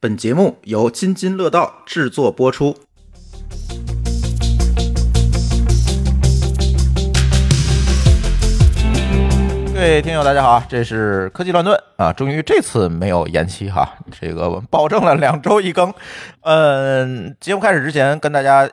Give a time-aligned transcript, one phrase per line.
[0.00, 2.72] 本节目由津津乐道制作播出。
[9.74, 15.92] 各位听友，大家好，这是科技乱炖啊，终于这次没有延期哈，这个保证了两周一更。
[16.42, 18.70] 嗯，节目开始之前跟大家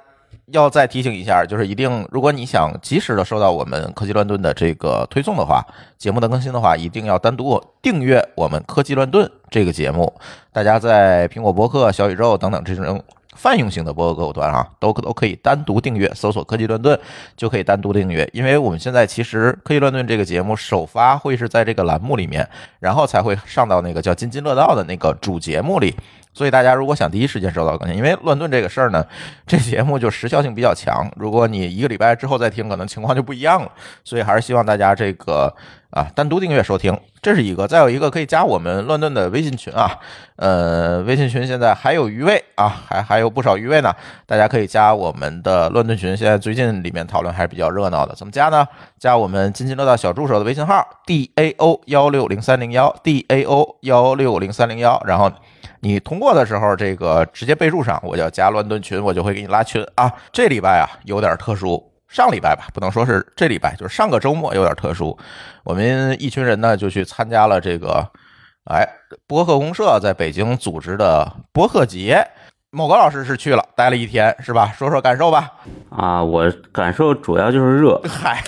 [0.47, 5.65] 要再提醒一下，就是一定，如果你想及时的收到我们科技乱炖的这个推送的话，
[5.97, 10.13] 节目的更新的话，一定要单独订阅我们科技乱炖这个节目。
[10.51, 13.03] 大家在苹果播客、小宇宙等等这种。
[13.37, 16.97] 泛用型的播客客户端啊，都都可以单独订阅，搜索“科技乱炖”
[17.35, 18.25] 就可以单独订阅。
[18.31, 22.47] 因为我们现在其实“科技乱炖”这个节目首发会是在这个栏目里面，
[22.79, 25.93] 然后才会上到那个叫“津津乐道”的那个主节目里。
[26.35, 29.03] 所以大家如果想第一时间收到更新，因为乱炖这个事儿呢，
[29.47, 31.09] 这节目就时效性比较强。
[31.15, 33.71] 如果你一个礼拜之后再听，可能情况就不一样了。
[34.03, 35.55] 所以还是希望大家这个
[35.91, 37.65] 啊单独订阅收听，这是一个。
[37.65, 39.97] 再有一个可以加我们乱炖的微信群啊，
[40.35, 43.95] 呃，微信群现在还有余位啊，还还有不少余位呢。
[44.25, 48.13] 大家可以加我们的乱炖群，现在最近里面讨论还是比较热闹的。
[48.13, 48.67] 怎么加呢？
[48.99, 55.31] 加我们津津乐道小助手的微信号 d a o 幺六零三零幺 d a o 幺六零三零幺，然后。
[55.85, 60.11] 你通过的时候，这个直接备注上，我叫加乱炖群，我就会给你拉群啊。
[60.31, 65.15] 这礼拜啊有点特殊，上礼拜吧，不能说是这礼拜，就是上个周末有点特殊。
[65.63, 68.03] 我们一群人呢就去参加了这个，
[68.63, 68.83] 哎，
[69.27, 72.27] 博客公社在北京组织的博客节。
[72.75, 74.69] 某个老师是去了，待了一天，是吧？
[74.77, 75.49] 说说感受吧。
[75.89, 77.97] 啊，我感受主要就是热。
[78.03, 78.43] 嗨，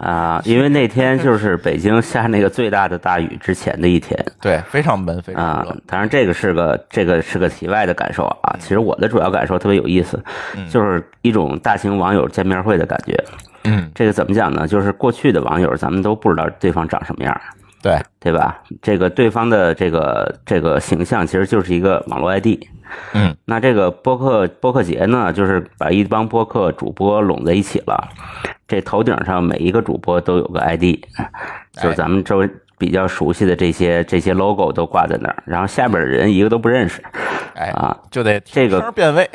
[0.00, 4.18] 啊，因为那天就是北京下那个最大的大雨之前的一天。
[4.40, 5.76] 对，非常闷，非常热。
[5.86, 8.56] 当然，这个是个这个是个题外的感受啊。
[8.58, 10.18] 其实我的主要感受特别有意思，
[10.70, 13.22] 就是一种大型网友见面会的感觉。
[13.64, 14.66] 嗯，这个怎么讲呢？
[14.66, 17.38] 就是过去的网友，咱们都不知道对方长什么样。
[17.82, 18.60] 对，对吧？
[18.82, 22.58] 这个对方的这个这个形象，其实就是一个网络 ID。
[23.12, 28.08] 嗯，那这个播客播客节呢，就是把一帮播客主播拢在一起了。
[28.66, 30.96] 这头顶上每一个主播都有个 ID，
[31.72, 37.02] 就是咱们周围比较熟悉的这些这些 logo 都挂在那儿，然后下边的人一个都不认识。
[37.54, 39.28] 哎啊，就得这个变位。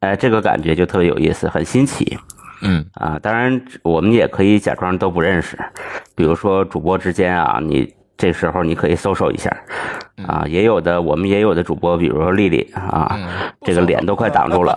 [0.00, 2.18] 哎，这个感觉就特别有意思，很新奇。
[2.62, 5.58] 嗯啊，当然我们也可以假装都不认识，
[6.14, 7.94] 比如说主播之间啊，你。
[8.20, 9.48] 这时候你可以搜索一下，
[10.26, 13.18] 啊，也有的我们也有的主播，比如说丽丽啊，
[13.62, 14.72] 这个脸都快挡住了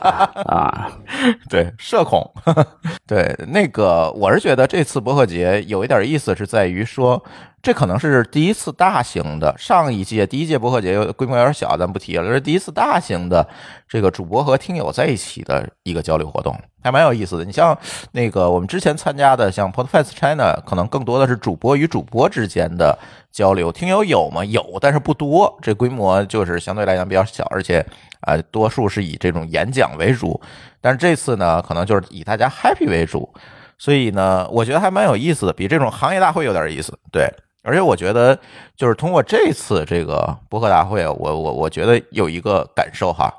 [0.45, 0.91] 啊，
[1.49, 2.29] 对，社恐，
[3.07, 7.23] 对，那个我是觉得这次博客节有一点意思，是在于说。
[7.63, 12.23] 这可能是第一次大型的，上一届第一届博客节规模有点小，咱不提了。
[12.25, 13.47] 这是第一次大型的
[13.87, 17.45] 这个主播和听友在一起的一个交流活动，还蛮有意思的。
[17.45, 17.77] 你像
[18.13, 22.97] 那个我们之前参加的，像 Podcast China，可能更多的是主播与主播之间的
[23.31, 23.71] 交流。
[23.71, 24.43] 听友有吗？
[24.43, 25.30] 有，但是不多。
[25.61, 27.85] 这规模就是相对来讲比较小，而且
[28.21, 30.39] 啊，多数是以这种演讲为主。
[30.79, 33.31] 但是这次呢，可能就是以大家 happy 为主，
[33.77, 36.97] 所以呢，我觉得还蛮有意思的，比这种行业大会有点意思。
[37.11, 37.27] 对。
[37.63, 38.35] 而且我觉得，
[38.75, 43.31] 就是通过这次这个博客大会，我我我觉得有一个感受哈，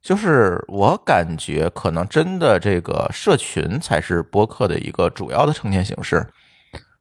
[0.00, 6.24] 就是我感觉可能真的这个社群才是博客的一个主要的呈现形式。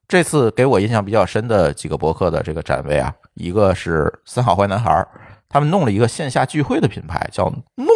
[0.08, 5.08] 这次给我印象比较深的几个博客的这个展位啊，一个是三好坏男孩，
[5.48, 7.46] 他们弄了一个线下聚会的品牌，叫
[7.76, 7.88] 弄，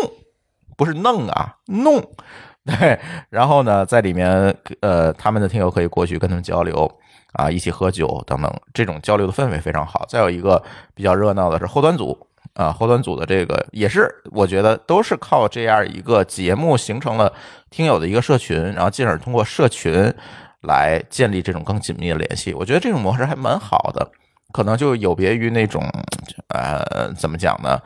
[0.76, 2.02] 不是弄啊，弄，
[2.66, 3.00] 对，
[3.30, 7.00] 然后呢，在里面呃，他们的听友可以过去跟他们交流。
[7.34, 10.04] 啊，一起喝酒等等，这种交流的氛围非常好。
[10.08, 10.64] 再有一个
[10.96, 12.18] 比较热闹的是后端组
[12.54, 17.32] 啊，后端组的这个也是，我觉得都是靠这样一个节目形成了
[17.70, 20.12] 听友的一个社群，然后进而通过社群
[20.62, 22.56] 来建立这种更紧密的联系。
[22.56, 24.10] 我觉得这种模式还蛮好的，
[24.54, 25.84] 可能就有别于那种
[26.50, 27.80] 呃，怎么讲呢？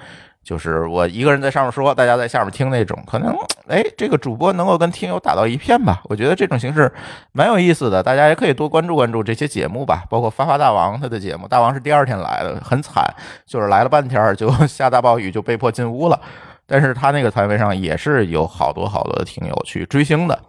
[0.44, 3.32] 就是我一个人在上面说，大家在下面听那种，可能
[3.68, 6.02] 哎，这个主播能够跟听友打到一片吧？
[6.06, 6.92] 我觉得这种形式
[7.32, 10.04] 蛮有意思的，大家也可以多关注关注这些节目吧。
[10.10, 13.04] 包括发发大王他的节目，大王是第二天来的，很惨，
[13.46, 16.20] 就是来了半天就 下大暴雨，就被迫进屋了。
[16.66, 20.40] 但是他那个摊位上也是有好多好多的听友去追星的，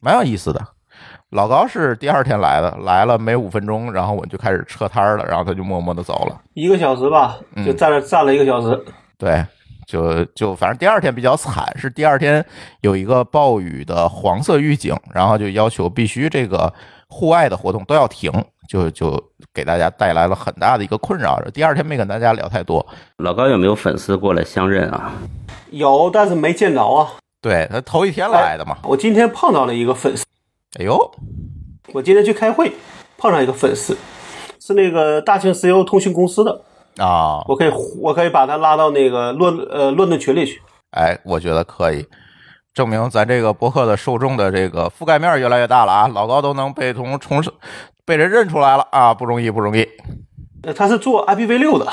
[0.00, 0.66] 蛮有意思的。
[1.32, 8.84] 老高是第二天来的，来了没五分钟，然后我就开始撤摊了，然后他就默默的走了，一个小时吧，就站了站了一个小时。
[9.16, 9.42] 对，
[9.86, 12.44] 就就反正第二天比较惨，是第二天
[12.82, 16.70] 有一个暴雨的黄色预警，然后就要求必须这个
[17.08, 18.30] 户外的活动都要停，
[18.68, 19.18] 就就
[19.54, 21.40] 给大家带来了很大的一个困扰。
[21.54, 22.86] 第二天没跟大家聊太多。
[23.16, 25.10] 老高有没有粉丝过来相认啊？
[25.70, 27.08] 有，但是没见着啊。
[27.40, 28.76] 对他头一天来的嘛。
[28.82, 30.26] 我今天碰到了一个粉丝。
[30.80, 30.96] 哎呦，
[31.92, 32.72] 我今天去开会
[33.18, 33.94] 碰上一个粉丝，
[34.58, 36.62] 是那个大庆石油通讯公司的。
[36.96, 37.70] 啊，我可以
[38.00, 40.62] 我可以把他拉到那个论呃论论群里去。
[40.92, 42.06] 哎，我觉得可以，
[42.72, 46.08] 证明咱这个博客的受众的这个覆盖面越来越大了啊！
[46.08, 47.42] 老高都能被从重
[48.04, 49.86] 被人认出来了啊，不容易，不容易。
[50.62, 51.86] 呃他是做 IPv 六的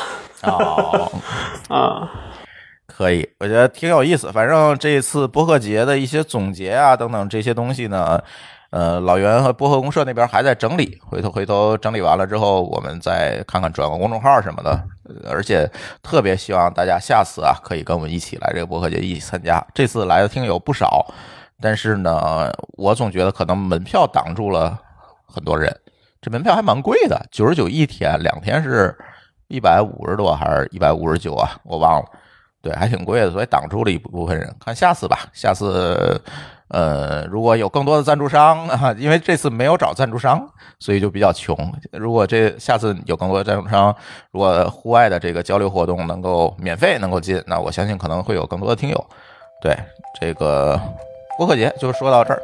[0.44, 1.12] 哦，
[1.70, 2.12] 啊，
[2.88, 4.32] 可以，我觉得挺有意思。
[4.32, 8.22] 反正这一次博客节的一些总结啊，等等这些东西呢，
[8.72, 14.80] 呃，老袁和播客公社那边还在整理，回头回头整理完了之后，我们再看看转个公众号什么的。
[15.28, 15.70] 而且
[16.04, 19.66] 特别希望大家下次啊，可以跟我们一起来这个博客节一起参加。
[19.74, 21.06] 这次来的听友不少，
[21.60, 24.80] 但是呢，我总觉得可能门票挡住了
[25.26, 25.76] 很多人。
[26.22, 28.96] 这门票还蛮贵的，九十九一天，两天是
[29.48, 31.58] 一百五十多还是一百五十九啊？
[31.64, 32.06] 我忘了。
[32.62, 34.54] 对，还挺贵的，所以挡住了一部分人。
[34.64, 36.22] 看下次吧，下次，
[36.70, 40.48] 呃，如果有更多的赞助商啊， 因为这次没有找赞助商，
[40.80, 41.56] 所以就比较穷。
[41.92, 43.96] 如果这下次有更多的赞助商，
[44.32, 49.08] 如果户外的这个交流活动能够免费能够进，那我相信可能会有更多的听友。
[49.62, 49.76] 对，
[50.22, 50.80] 这个
[51.38, 52.42] 播客节就说到这儿。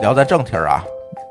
[0.00, 0.82] 聊咱正题儿啊，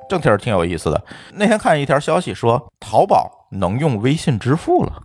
[0.10, 1.02] 正题儿挺有意思的。
[1.34, 5.02] 那天看一条消息说，淘宝能用微信支付了。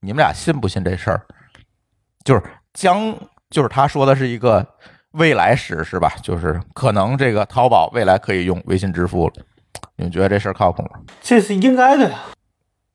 [0.00, 1.26] 你们俩信不信这事儿？
[2.24, 2.42] 就是
[2.72, 3.14] 将，
[3.50, 4.64] 就是他说的是一个
[5.12, 6.12] 未来时，是吧？
[6.22, 9.32] 就是可能这个淘宝未来可以用微信支付了。
[9.96, 10.90] 你们觉得这事儿靠谱吗？
[11.20, 12.18] 这是应该的呀。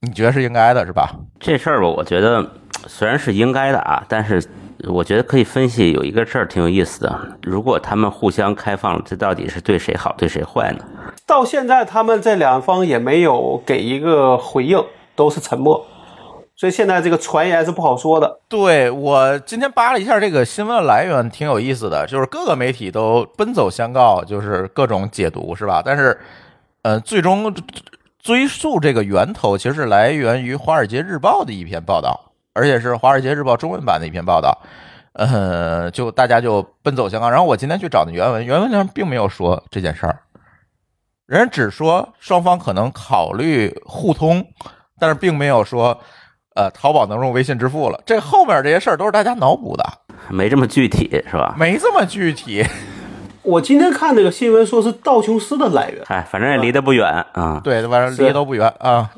[0.01, 1.15] 你觉得是应该的，是吧？
[1.39, 2.47] 这事儿吧，我觉得
[2.87, 4.43] 虽然是应该的啊，但是
[4.87, 7.37] 我觉得可以分析有一个事儿挺有意思的。
[7.41, 10.85] 如果他们互相开放了，这到底是对谁好，对谁坏呢？
[11.25, 14.83] 到现在他们这两方也没有给一个回应，
[15.15, 15.85] 都是沉默，
[16.57, 18.39] 所以现在这个传言是不好说的。
[18.47, 25.81] 对我今天扒了一下这个新闻来源，挺有意思的，就是各个媒体都奔走相告，就是各种解读，是吧？
[25.85, 26.17] 但是，
[26.83, 27.53] 呃，最终
[28.17, 34.57] 追溯这个源头，其实是来源于《华尔街日报》的一篇报道，而且是《华尔街日报》中文版的一篇报道。
[35.11, 37.29] 呃，就大家就奔走相告。
[37.29, 40.21] 然后我今天去找的原文，原文上并没有说这件事儿，
[41.25, 44.47] 人只说双方可能考虑互通，
[44.97, 45.99] 但是并没有说。
[46.55, 49.85] 呃，淘宝能用微信支付了，这后面这些事儿都是大家脑补的，
[50.29, 51.53] 没这么具体是吧？
[51.57, 52.65] 没这么具体。
[53.43, 57.61] 我今天看那个新闻说是道琼斯的来源，哎，反正也离得不远啊。
[57.63, 59.11] 对，反正离得都不远啊，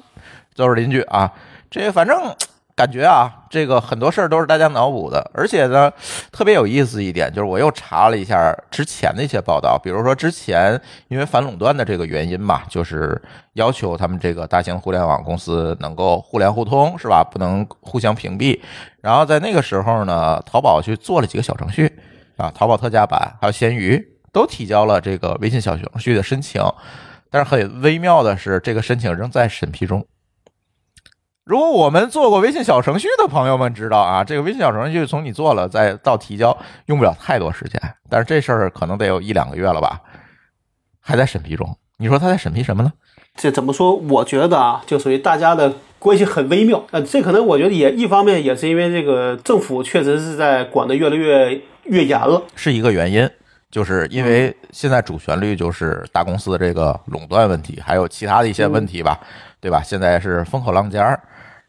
[0.55, 1.31] 都是邻居啊。
[1.69, 2.35] 这反正
[2.77, 5.91] 感觉啊，这个很多事儿都是大家脑补的，而且呢，
[6.31, 13.19] 特别有意思一点就是，我又查了一下之前的一些报道，比如说之前因为反垄断的这个原因嘛，就是
[13.53, 17.23] 要求他们这个大型互联网公司能够互联互通，是吧？
[17.23, 18.59] 不能互相屏蔽。
[19.01, 21.91] 然后在那个时候呢，淘宝去做了几个小程序
[22.35, 23.99] 啊，淘宝特价版还有闲鱼
[24.31, 26.61] 都提交了这个微信小程序的申请，
[27.31, 30.05] 但是很微妙的是，这个申请仍在审批中。
[31.47, 36.55] 如果我们做过微信小程序的朋友们知道啊，这个微信小程序从你做了再到提交
[36.87, 40.01] 用不了太多时间，但是这事儿可能得有一两个月了吧，
[40.99, 41.65] 还在审批中。
[41.99, 42.91] 你说他在审批什么呢？
[43.33, 43.95] 这怎么说？
[43.95, 46.83] 我觉得啊，就属于大家的关系很微妙。
[46.91, 52.43] 呃，这可能我觉得也一方面也是因为这个政府确实是在管得越来越越严了。
[52.57, 53.29] 是一个原因，
[53.71, 59.17] 就是因为现在主旋律就是大公司的这个垄断问题，还有其他的一些问题吧，
[59.61, 59.81] 对吧？
[59.81, 61.17] 现在是风口浪尖儿。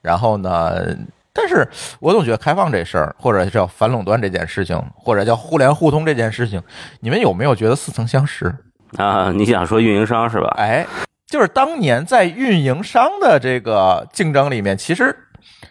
[0.03, 0.97] 然后呢？
[1.41, 1.69] 但是
[2.01, 6.61] 我总觉得开放这事儿，或者叫反垄断这件事情，或者叫互联互通这件事情，
[6.99, 8.53] 你们有没有觉得似曾相识？
[8.97, 10.53] 啊，你想说运营商是吧？
[10.57, 10.85] 哎，
[11.29, 15.15] 就是当年在运营商的这个竞争里面，其实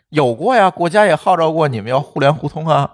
[0.07, 2.89] 有过呀，国家也号召过你们要互联互通啊。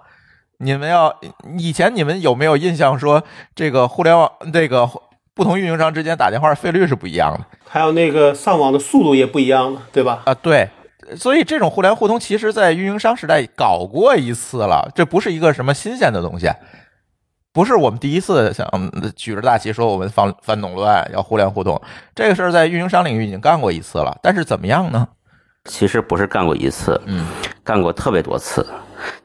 [0.58, 1.16] 你们要
[1.60, 3.22] 以前你们有没有印象说
[3.54, 4.90] 这个互联网这个
[5.36, 7.46] 不同运营商之间打电话费率是不一样的？
[7.68, 10.24] 还有那个上网的速度也不一样了，对吧？
[10.26, 10.68] 啊，对。
[11.16, 16.50] 所以这种互联互通，其实在运营商时代搞过一次了，这不是一个什么新鲜的东西，
[17.52, 18.68] 不是我们第一次想
[19.16, 21.80] 举着大旗说我们反反垄断要互联互通，
[22.16, 24.18] 这个事儿在运营商领域已经干过一次了。
[24.24, 25.08] 但是怎么样呢？
[25.66, 27.26] 其实不是干过一次，嗯，
[27.64, 28.66] 干过特别多次。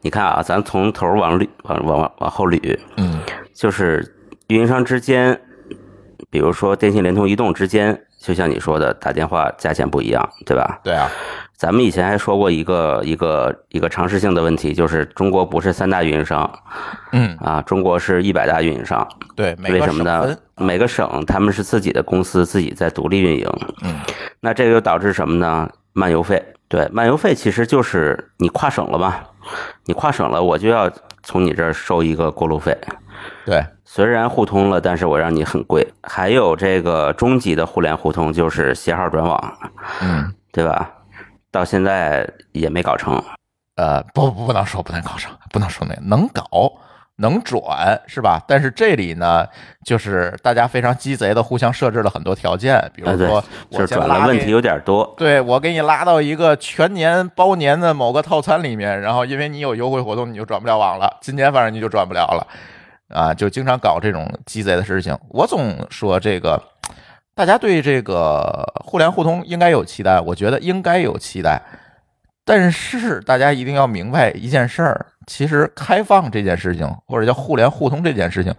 [0.01, 3.21] 你看啊，咱从头往捋，往往往后捋，嗯，
[3.53, 4.15] 就是
[4.47, 5.41] 运营商之间，
[6.31, 10.81] 比如说电信、联通、移动之间，就像你说的，打电话价钱不一样，对吧？
[10.85, 11.11] 对啊。
[11.59, 16.49] 咱们以前还说过一个一个一个常识性的问题，就是中国不是三大运营商，
[17.11, 20.37] 嗯啊，中国是一百大运营商，对，为什么呢？
[20.55, 23.51] 每个省他们是自己的公司，自己在独立运营，
[23.83, 23.97] 嗯，
[24.39, 25.69] 那这个又导致什么呢？
[25.93, 29.17] 漫游费，对，漫游费其实就是你跨省了嘛，
[29.87, 30.89] 你跨省了，我就要
[31.25, 32.79] 从你这儿收一个过路费，
[33.45, 35.93] 对，虽然互通了，但是我让你很贵。
[36.05, 39.59] 还有这个中级的互联互通，就是携号转网，
[40.03, 40.33] 嗯。
[40.51, 40.91] 对吧？
[41.59, 43.21] 到现在也没搞成。
[43.75, 46.45] 呃，不不不能说不能搞成，不能说那能搞
[47.17, 48.41] 能转是吧？
[48.47, 49.45] 但是这里呢，
[49.85, 55.15] 就是大家非常鸡贼的互相设置了很多条件，比如说就是我转了问题有点多。
[55.17, 61.17] 对我给你拉到一个全年包年的某个套餐里面，然后因为你有优惠活动，你就转不了网了。
[61.21, 62.47] 今年反正你就转不了了，
[63.09, 65.17] 啊，就经常搞这种鸡贼的事情。
[65.29, 66.61] 我总说这个，
[67.39, 71.63] 大家对这个互联互通应该有期待，我觉得应该有期待。
[72.45, 78.53] 但是大家一定要明白一件事儿，其实开放这件事情，或者叫互联互通这件事情，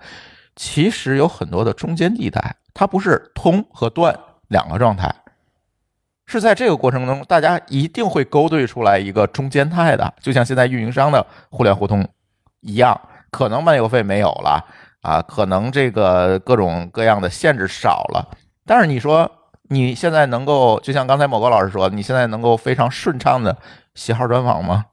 [0.56, 4.18] 其实有很多的中间地带，它不是通和断
[4.48, 5.14] 两个状态。
[6.26, 12.08] 是在这个过程中，大家一定会勾兑出来一个中间态的，就像现在运营商的互联互通
[12.62, 12.98] 一样，
[13.30, 14.66] 可能漫游费没有了
[15.02, 18.38] 啊，可能这个各种各样的限制少了，
[18.70, 19.32] 但是你说
[19.64, 23.58] 你现在能够，就像刚才某个老师说，你现在能够非常顺畅的
[23.96, 24.86] 携号转网吗？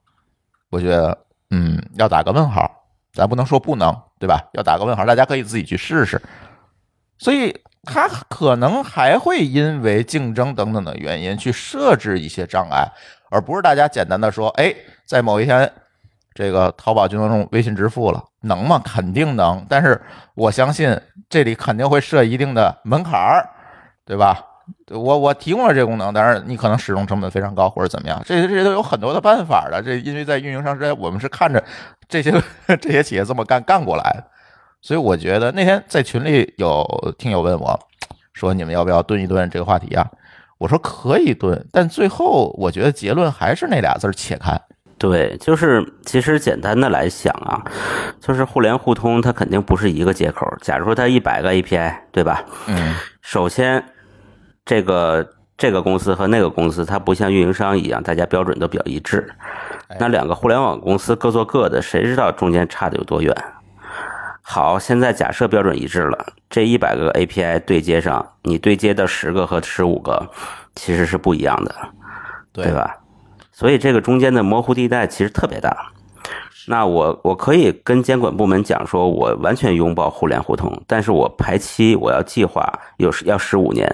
[0.71, 1.15] 我觉得，
[1.51, 2.67] 嗯，要打个问号，
[3.13, 4.49] 咱不能说不能，对吧？
[4.53, 6.19] 要打个问号，大家可以自己去试试。
[7.19, 12.91] 所以它可能还会因为竞争等等的原因去设置一些障碍，
[13.29, 14.73] 而不是大家简单的说，哎，
[15.05, 15.71] 在某一天，
[16.33, 18.81] 这个淘宝就能用微信支付了，能吗？
[18.83, 20.01] 肯定能，但是
[20.33, 23.47] 我相信这里肯定会设一定的门槛儿，
[24.07, 24.43] 对吧？
[24.89, 29.81] 我我提供了这个功能，但是你可能使用成本非常高或者怎么样，这些这些都有很多的办法的。
[29.81, 31.63] 这因为在运营商之间，我们是看着
[32.09, 32.31] 这些
[32.81, 34.23] 这些企业这么干干过来的。
[34.81, 36.85] 所以我觉得那天在群里有
[37.17, 37.79] 听友问我，
[38.33, 40.09] 说你们要不要蹲一蹲这个话题啊？
[40.57, 44.61] 我说可以蹲，但最后我觉得结论还是那俩字儿：且看。
[44.97, 47.63] 对，就是其实简单的来想啊，
[48.19, 50.51] 就是互联互通，它肯定不是一个接口。
[50.61, 52.43] 假如说它一百个 API，对吧？
[52.67, 53.83] 嗯，首先，
[54.67, 59.27] 这个这个公司和那个公司，它不像运营商一样，大家标准都比较一致。
[59.99, 63.33] 那两个互联网公司各做各的，谁知道中间差的有多远？
[64.41, 70.29] 好，现在假设标准一致了，这一百个 API 对接上，你对接的十个和十五个
[70.75, 71.75] 其实是不一样的，
[72.53, 72.97] 对吧？
[73.51, 75.75] 所以这个中间的模糊地带其实特别大。
[76.67, 82.61] 那我我可以跟监管部门讲说，我完全拥抱互联互通，但是我排期我要计划
[82.97, 83.89] 有要十五年，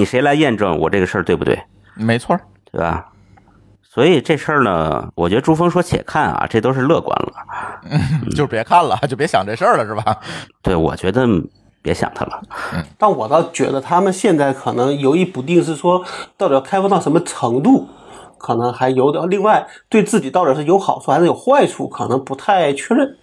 [0.00, 1.62] 你谁来验证我这个事儿对不对？
[1.94, 2.40] 没错儿，
[2.72, 3.12] 对吧？
[3.82, 8.30] 所以这事儿呢，我觉得朱峰说且看啊，这都是乐观了。
[8.34, 10.16] 就别看了，就别想这事儿了，是吧？
[10.62, 11.26] 对，我觉得
[11.82, 12.40] 别想它了。
[12.96, 16.02] 但我倒觉得他们现在可能犹豫不定，是说
[16.38, 17.86] 到底要开放到什么程度，
[18.38, 19.28] 可能还有点。
[19.28, 23.18] 另外，对自己到底是有好处还是有坏处，可能不太确认。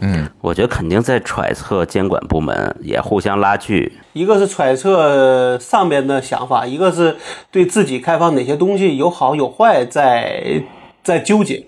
[0.00, 3.98] 嗯，我觉得肯定在揣测监管部门也互相拉锯。
[4.12, 7.16] 一个是揣测上边的想法，一个是
[7.50, 10.62] 对自己开放哪些东西有好有坏，在
[11.02, 11.66] 在纠结。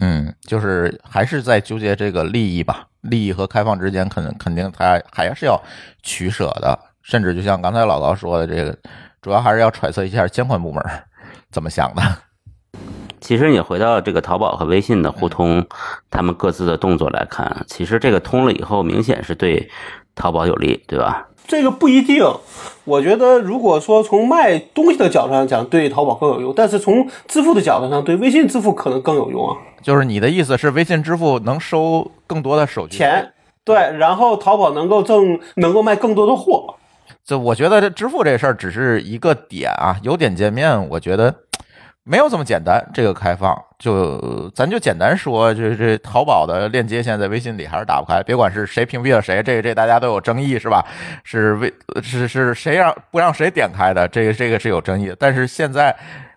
[0.00, 5.60] 嗯，就是还是在纠结这个利益吧，利益和开放之间，肯肯定它还是要
[6.02, 6.78] 取舍的。
[7.02, 8.76] 甚至就像刚才老高说的，这个
[9.20, 10.82] 主要还是要揣测一下监管部门
[11.50, 12.02] 怎么想的。
[13.22, 15.64] 其实你回到这个淘宝和微信的互通，
[16.10, 19.70] 他们各自的动作来看，其实这个通了以后，明显是对
[20.14, 21.28] 淘宝有利，对吧？
[21.46, 22.24] 这个不一定，
[22.84, 29.56] 我觉得如果说从卖东西的角度上讲，对淘宝更有用，但是从支付的角度上，对微信支付可能更有用啊。
[29.82, 33.32] 就是你的意思是，微信支付能收更多的手续费钱，
[33.64, 36.74] 对，然后淘宝能够挣，能够卖更多的货。
[37.24, 41.34] 这我觉得这支付这事儿只是一个点啊，有点见面，我觉得
[42.04, 42.84] 没有这么简单。
[42.92, 50.84] 这个开放，就咱就简单说，这这淘宝的链接现在在微信里还是打不开，别管是谁屏蔽了谁，这这大家都有争议是吧？
[51.24, 54.06] 是为是是谁让不让谁点开的？
[54.08, 55.16] 这个这个是有争议的。
[55.18, 55.94] 但是现在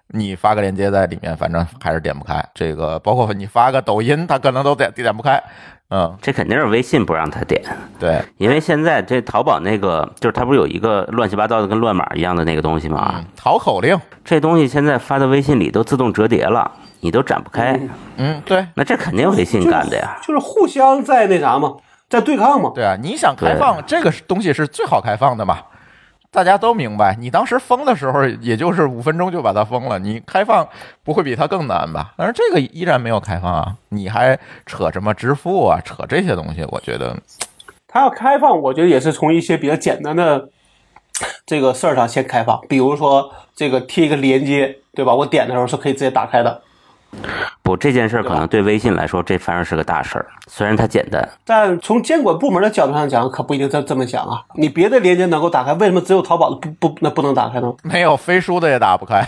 [0.10, 2.44] 你发个链接在里面，反正还是点不开。
[2.54, 5.42] 这个包括你发个抖音，它可能都点点不开。
[5.90, 7.62] 嗯，这肯定是微信不让他点，
[8.00, 13.14] 对，因为现在这淘宝那个，就是它不是有一个乱七八糟的跟乱码一样的那个东西吗？
[13.18, 17.80] 嗯，淘口令，这东西现在发到微信里都自动折叠了，你都展不开，
[18.18, 18.66] 嗯，对。
[18.74, 20.18] 那这肯定微信干的呀。
[20.24, 21.76] 就是互相在那啥嘛，
[22.10, 22.72] 在对抗嘛。
[22.74, 25.60] 对啊，你想开放这个东西是最好开放的嘛？
[26.36, 30.68] 大家都明白，你当时封的时候，也就是五分钟就把它封了，你开放
[31.02, 32.14] 不会比它更难吧？
[32.18, 37.16] 但是这个依然没有开放啊，你还扯什么支付啊，扯这些东西，我觉得，
[37.88, 40.50] 它要开放，我觉得也是从一些比较简单的
[41.46, 45.16] 这个事儿上先开放，比如说这个贴一个连接，对吧？
[45.16, 46.62] 我点的时候是可以直接打开的。
[47.62, 50.26] 不，这件事儿可能对微信来说，这反而是个大事儿。
[50.48, 54.44] 虽然它简单，但从监管部门的角度上讲，可不一定这这么想啊。
[54.56, 57.74] 你别的链接能够打开，为什么只有淘宝的不不那不能打开呢？
[57.84, 59.28] 没有飞书的也打不开。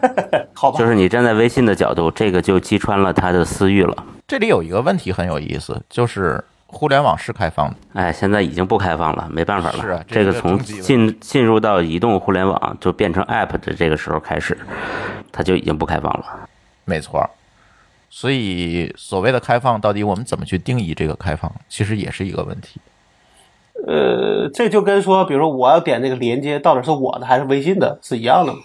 [0.52, 3.96] 好吧，就是你站在微信的角度，这个就击穿了他的私欲了。
[4.26, 9.80] 这里有一个问题很有意思，就是互联网是开放的，哎，现在已经不开放了，没办法了。
[9.80, 14.58] 是啊这这个从进进入到移动互联网就变成 App 的这个时候开始，
[15.32, 16.24] 它就已经不开放了。
[16.88, 17.28] 没错儿。
[18.10, 22.80] 所以所谓的开放，到底我们怎么去定义这个开放，其实也是一个问题。
[23.86, 28.60] 呃，这就跟说，比如说我要点那个连接，到底是我的还是微信的，是一样的嘛，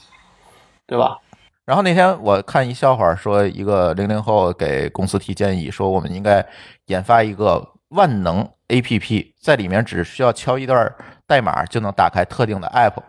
[0.87, 1.19] 对吧？
[1.65, 6.45] 然后那天我看一笑话，说一个零零后给公司提建议，说我们应该
[6.85, 10.93] 研发一个万能 APP，在里面只需要敲一段
[11.27, 13.01] 代码就能打开特定的 App。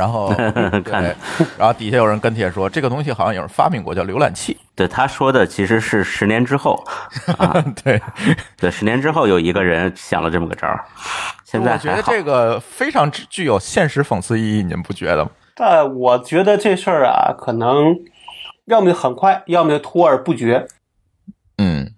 [0.00, 0.32] 然后，
[0.82, 1.04] 看，
[1.58, 4.56] 然后底下有人跟帖说，这个东西好像有人发明过，叫浏览器。
[4.74, 6.82] 对，他说的其实是十年之后。
[7.36, 8.00] 啊， 对，
[8.56, 10.82] 对，十年之后有一个人想了这么个招儿，
[11.44, 15.30] 现在我觉得这个非常具具有现实讽刺意义，你们不觉得吗？
[15.54, 17.94] 但我觉得这事儿啊，可能
[18.64, 20.66] 要么就很快，要么就拖而不决，
[21.58, 21.92] 嗯，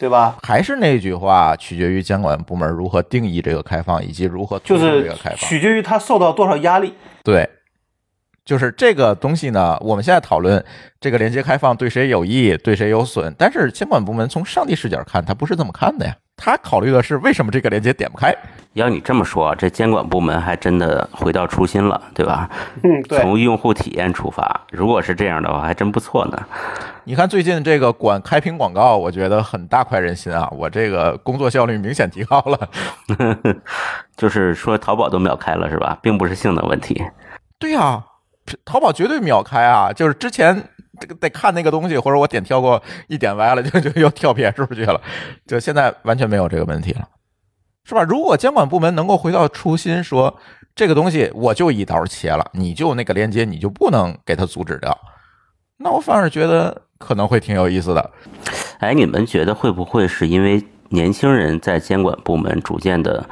[0.00, 0.38] 对吧？
[0.42, 5.36] 还是那句话，取决于监管部门如何定义这个开放，以及如何推动就是这个开放。
[5.36, 6.94] 取决于它受到多少压力。
[7.22, 7.46] 对，
[8.44, 10.64] 就是这个东西呢，我们现在讨论
[11.00, 16.16] 这个连接开放对谁有益，对谁有损，但是监管部门从上帝视角看，他不是这么看的呀。
[16.42, 18.34] 他考虑的是为什么这个连接点不开。
[18.72, 22.48] 要你这么说，这监管部门还真的回到初心了，对吧？
[22.82, 26.42] 嗯，对，从用户体验出发，如果是这样的话，还真不错呢。
[27.04, 32.68] 你看最近这个管开屏广告，我觉得很大快人心啊，我这个工作效率明显提高了。
[34.16, 35.98] 就是说淘宝都秒开了是吧？
[36.00, 37.02] 并不是性能问题。
[37.58, 38.02] 对呀、
[38.64, 39.92] 淘宝绝对秒开啊！
[39.92, 40.62] 就是之前
[41.00, 45.00] 这个得看那个东西，或者我点跳过一点歪了，就就又跳别处去了，
[45.46, 47.08] 就现在完全没有这个问题了，
[47.84, 48.02] 是吧？
[48.02, 50.38] 如果监管部门能够回到初心，说
[50.74, 54.96] 这个东西我就一刀切了，你就那个链接你就不能给它阻止掉，
[55.78, 58.10] 那我反而觉得可能会挺有意思的。
[58.78, 63.24] 哎，你们觉得会不会是因为年轻人在监管部门逐渐的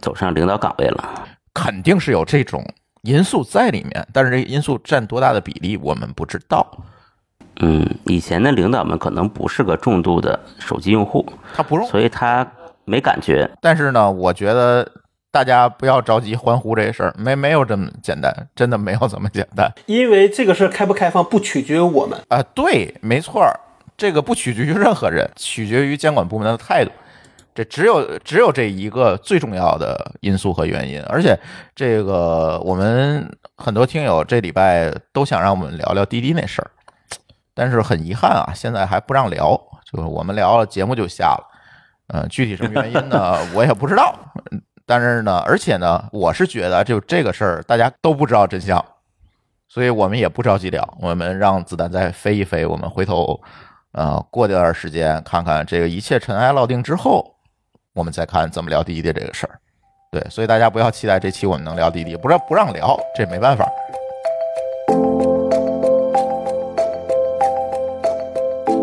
[0.00, 1.26] 走上领导岗位了？
[1.54, 2.62] 肯定是有这种
[3.06, 6.66] 因素在里面，但是这个因素占多大的比例我们不知道。
[7.60, 12.46] 嗯，以前的领导们可能不是个重度的手机用户，他不用所以他
[12.84, 13.48] 没感觉。
[13.60, 14.86] 但是呢，我觉得
[15.30, 23.54] 大家不要着急欢呼这事儿，没没有这么简单，真的没有这么简单因为这个事儿开不开放不取决于我们，啊、对，没错儿，
[23.96, 26.90] 这个不取决于任何人，取决于监管部门的态度。
[27.56, 31.36] 这只有只有这一个最重要的因素和原因，而且
[31.74, 36.70] 这个我们很多听友这礼拜都想让我们聊聊滴滴那事儿，
[37.54, 39.58] 但是很遗憾啊，现在还不让聊，
[39.90, 41.44] 就是我们聊了节目就下了，
[42.08, 44.14] 呃，具体什么原因呢， 我也不知道。
[44.52, 48.84] 嗯但是呢，而且呢，我是觉得就这个事儿大家都不知道真相，
[49.66, 53.40] 所以我们也不着急聊，我们让子弹再飞一飞，我们回头
[53.90, 57.34] 呃过段时间看看这个一切尘埃落定之后，
[57.96, 59.58] 我们再看怎么聊滴滴这个事儿。
[60.12, 63.66] 对，所以大家不要期待这期我们能聊滴滴，不让不让聊，这没办法。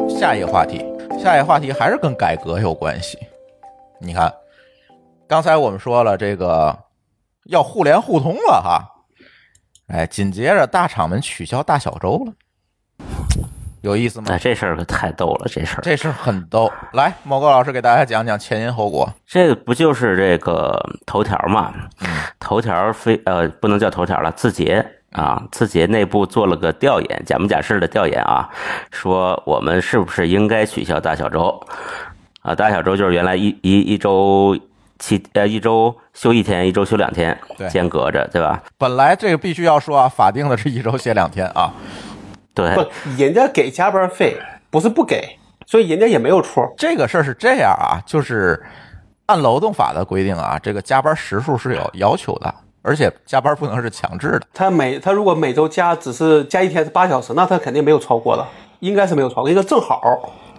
[0.10, 0.84] 下一个话题，
[1.22, 3.20] 下一个话题还是跟改革有关系。
[4.00, 4.34] 你看，
[5.28, 6.76] 刚才我们说了这个
[7.46, 8.84] 要互联互通了哈，
[9.90, 12.34] 哎，紧接着大厂们取消大小周了，
[13.84, 14.38] 有意思吗哎，？
[14.40, 15.82] 这事儿可太逗了，这事儿。
[15.82, 16.72] 这事儿很逗。
[16.94, 19.14] 来，某个老师给大家讲讲前因后果。
[19.28, 21.74] 这个不就是这个头条嘛？
[22.40, 28.50] 头条非呃不能叫头条了，字节啊，字节内部做了个调研，假模假式的调研啊，
[28.90, 31.62] 说我们是不是应该取消大小周
[32.42, 32.56] 啊？
[32.56, 34.58] 大小周就是原来一一一周
[34.98, 37.38] 七呃一周休一天，一周休两天，
[37.70, 38.64] 间隔着，对吧？
[38.78, 41.74] 本来这个必须要说啊，法定的是一周歇两天啊。
[42.54, 42.86] 对，不，
[43.18, 44.38] 人家给加班费，
[44.70, 46.64] 不是不给，所以人家也没有错。
[46.78, 48.62] 这个事儿是这样啊，就是
[49.26, 54.42] 按劳动法的规定啊，这个加班时数是有要求的，而且加班不能是强制的。
[54.54, 58.46] 他每他如果每周加只是加一天是八小时，那他肯定没有超过的，
[58.80, 60.02] 应该是没有超过，应该正好。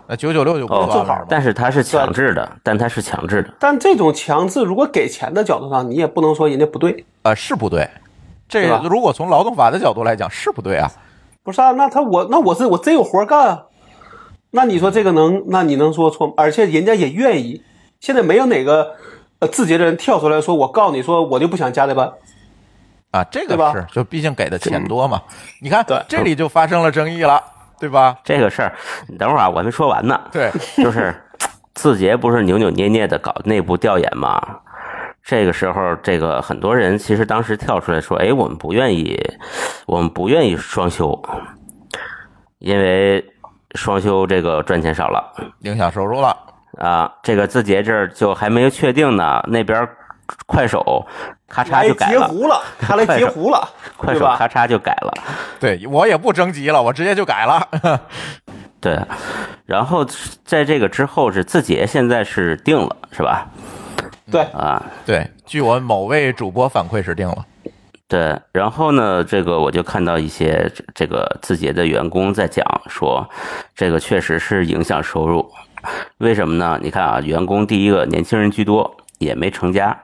[0.07, 3.55] 那九九六就不正好但是它是强制的，但它是强制的。
[3.59, 7.89] 但这种强制，如果给钱的角度上，你也不能说人家不对，呃是不对。
[8.47, 10.91] 这个如果从劳动法的角度来讲是不对啊。
[11.45, 11.73] 不是啊？
[11.73, 13.63] 那他我那我是我真有活干啊，
[14.51, 15.45] 那你说这个能？
[15.49, 16.33] 那你能说错吗？
[16.37, 17.63] 而且人家也愿意，
[18.01, 18.95] 现在没有哪个
[19.41, 22.11] 呃字节的人跳出来说，我告诉你说我就不想加这班，
[23.11, 25.23] 啊，这个吧是，就毕竟给的钱多嘛。
[25.61, 27.43] 你看对这里就发生了争议了，
[27.79, 28.17] 对吧？
[28.25, 28.75] 这个事儿，
[29.07, 30.19] 你等会儿啊，我还没说完呢。
[30.33, 31.15] 对，就是
[31.75, 34.41] 字节不是扭扭捏捏的搞内部调研吗？
[35.25, 39.19] 这个时候，这个很多人其实当时跳出来说：“哎，我们不愿意，
[39.87, 41.21] 我们不愿意双休，
[42.59, 43.25] 因为
[43.75, 46.37] 双休这个赚钱少了影响收入了。
[46.79, 49.89] 啊。”这个字节这儿就还没有确定呢，那边
[50.47, 51.07] 快手
[51.49, 54.15] 咔嚓就改了，截胡了， 他来截胡了， 快？
[54.15, 55.13] 手咔嚓就改了。
[55.59, 58.01] 对我也不征集了，我直接就改了。
[58.79, 59.01] 对，
[59.65, 60.07] 然后
[60.45, 63.47] 在这个之后是字节现在是定了，是吧？
[64.31, 67.45] 对，啊，对，据我某位主播反馈是定了。
[68.07, 73.29] 对，然后呢，这个我就看到一些这这个字节的员工在讲说，
[73.75, 75.51] 这个确实是影响收入。
[76.19, 76.79] 为什么呢？
[76.83, 79.99] 你看啊，员工第一个年轻人居多，也没成家，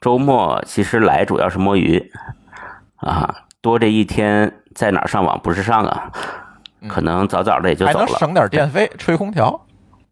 [0.00, 2.12] 周末其实来主要是摸鱼
[2.96, 6.10] 啊，多这一天在哪儿上网不是上啊？
[6.88, 9.66] 可能早早的也就走了，还能省点电费，吹空调。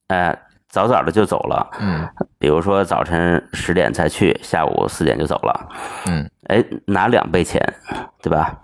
[0.09, 0.37] 哎，
[0.73, 1.71] 早早的就走了。
[1.81, 2.09] 嗯
[2.39, 5.69] 比如说早晨十点才去，下午四点就走了。
[6.09, 7.63] 嗯，哎，拿两倍钱，
[8.21, 8.59] 对吧？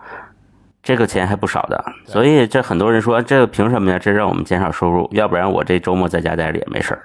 [0.82, 3.98] 这个钱还不少的，所以这很多人说，这个凭什么呀？
[3.98, 7.04] 这让我们减少收入，要不然我这周末在家待着也没事儿，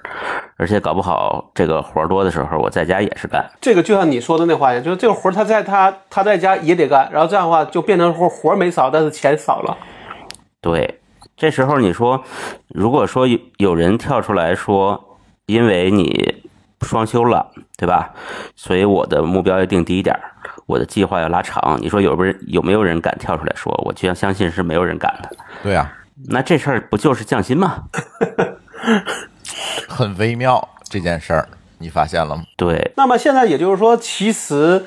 [0.56, 3.44] 而且搞不好这个活儿多的时候，我在家也是干。
[3.60, 9.76] 这个就像你说的那话一样，就是这个活儿他在他他在家也得干，然后这样的话就变成活活儿没少，但是钱少了。
[10.62, 11.00] 对，
[11.36, 12.22] 这时候你说，
[12.68, 16.42] 如果说有有人跳出来说，因为你
[16.82, 18.12] 双休了，对吧？
[18.54, 20.18] 所以我的目标要定低一点，
[20.66, 21.78] 我的计划要拉长。
[21.80, 23.72] 你说有没有有没有人敢跳出来说？
[23.84, 25.30] 我就相信是没有人敢的。
[25.62, 25.92] 对啊、
[26.28, 27.84] 那这事儿不就是降薪吗？
[29.88, 32.44] 很微妙这件事儿，你发现了吗？
[32.56, 34.84] 对，那么现在也就是说，其实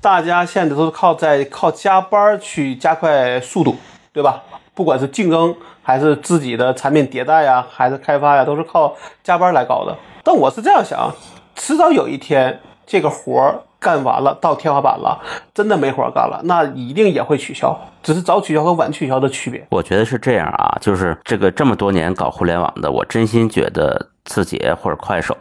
[0.00, 3.76] 大家现在都是靠在靠加班去加快速度，
[4.12, 4.42] 对吧？
[4.74, 5.54] 不管是竞争
[5.84, 9.94] 还是自己的产品迭代呀，还是开发呀，都是靠加班来搞的。
[10.24, 11.12] 但我是这样想，
[11.54, 15.20] 迟早有一天这个活儿干完了，到天花板了，
[15.52, 19.66] 真的没活干了，那一定也会取消，只是早取消和晚取消的区别。
[19.68, 25.36] 我觉得是这样啊，就是这个这么多年搞互联网的，我真心觉得字节或者快手，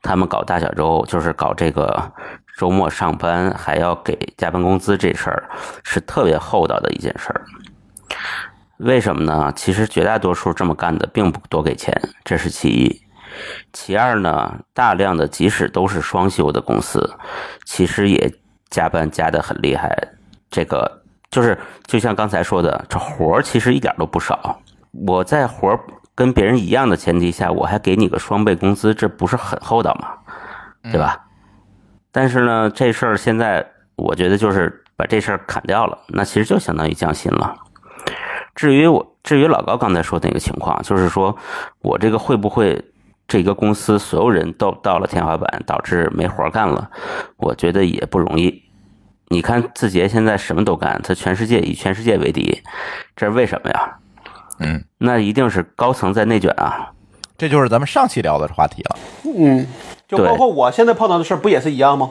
[0.00, 2.00] 他们搞大小周，就是搞这个
[2.56, 5.50] 周末上班还要给加班工资这事儿，
[5.82, 7.42] 是特别厚道的一件事儿。
[8.82, 9.52] 为什么呢？
[9.54, 13.02] 其实绝大多数这么干的并不多给钱，这是其一。
[13.72, 17.14] 其二呢，大量的即使都是双休的公司，
[17.64, 18.32] 其实也
[18.70, 19.96] 加班加的很厉害。
[20.50, 24.60] 这个就是就像刚才说的，这活儿其实一点都不少。
[25.06, 25.80] 我在活儿
[26.14, 30.08] 跟别人一样的前提下，我还给你个双倍工资，这不是很厚道吗？
[30.90, 31.24] 对吧？
[32.10, 33.64] 但是呢，这事儿现在
[33.94, 37.54] 我觉得就是把这事儿砍掉了，那其实就相当于降薪了。
[38.54, 41.36] 至于我，至于老高刚才说的那个情况，就是说
[41.80, 42.82] 我这个会不会
[43.26, 46.90] 这个公司所有人都到了天花板，导致没活干了？
[47.36, 48.62] 我觉得也不容易。
[49.28, 52.62] 你看字节现在什么都干，它全世界以全世界为敌，
[53.16, 53.96] 这是为什么呀？
[54.58, 56.92] 嗯，那一定是高层在内卷啊。
[57.38, 58.96] 这就是咱们上期聊的话题了。
[59.34, 59.66] 嗯，
[60.06, 62.10] 就包括我现在碰到的事儿，不也是一样吗？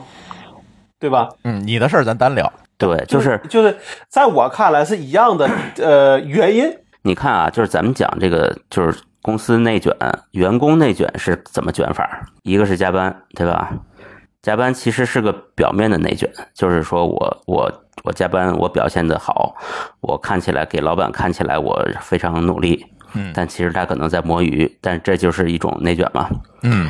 [1.02, 1.28] 对吧？
[1.42, 2.50] 嗯，你的事儿咱单聊。
[2.78, 3.76] 对，就是就是
[4.08, 9.92] 在我看来是一样的，呃，原因你看啊，就是咱们讲这个，就是公司内卷，
[10.30, 12.08] 员工内卷是怎么卷法？
[12.44, 13.72] 一个是加班，对吧？
[14.42, 19.56] 加班其实是个表面的内卷，就是说我我我加班，我表现的好，
[20.00, 26.28] 我看起来给老板看起来我非常努力，嗯但其实他可能在摸鱼，但这就是一种内卷嘛。
[26.62, 26.88] 嗯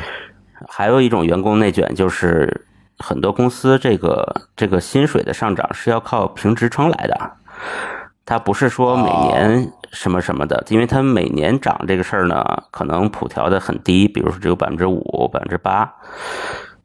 [0.67, 2.67] 还有一种员工内卷，就是
[2.99, 7.31] 很多公司这个这个薪水的上涨是要靠评职称来的，
[8.25, 15.93] 它不是说每年什么什么的，因为它每年涨这个事儿呢，可能普调的很低，比如说只有百分之五、百分之八，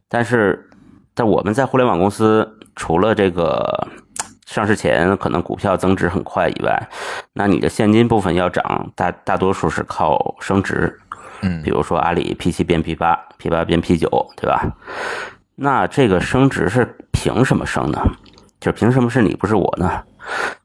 [0.08, 0.68] 但是
[1.14, 3.88] 但我们在互联网公司，除了这个。
[4.48, 6.88] 上市前可能股票增值很快以外，
[7.34, 10.98] 那你的现金部分要涨，大大多数是靠升值，
[11.42, 14.64] 嗯比如说阿里 P 七变 P 八，P 八变 P 九，对吧？
[15.60, 18.00] 那这个升值是凭什么升呢？
[18.60, 20.02] 就凭什么是你不是我呢？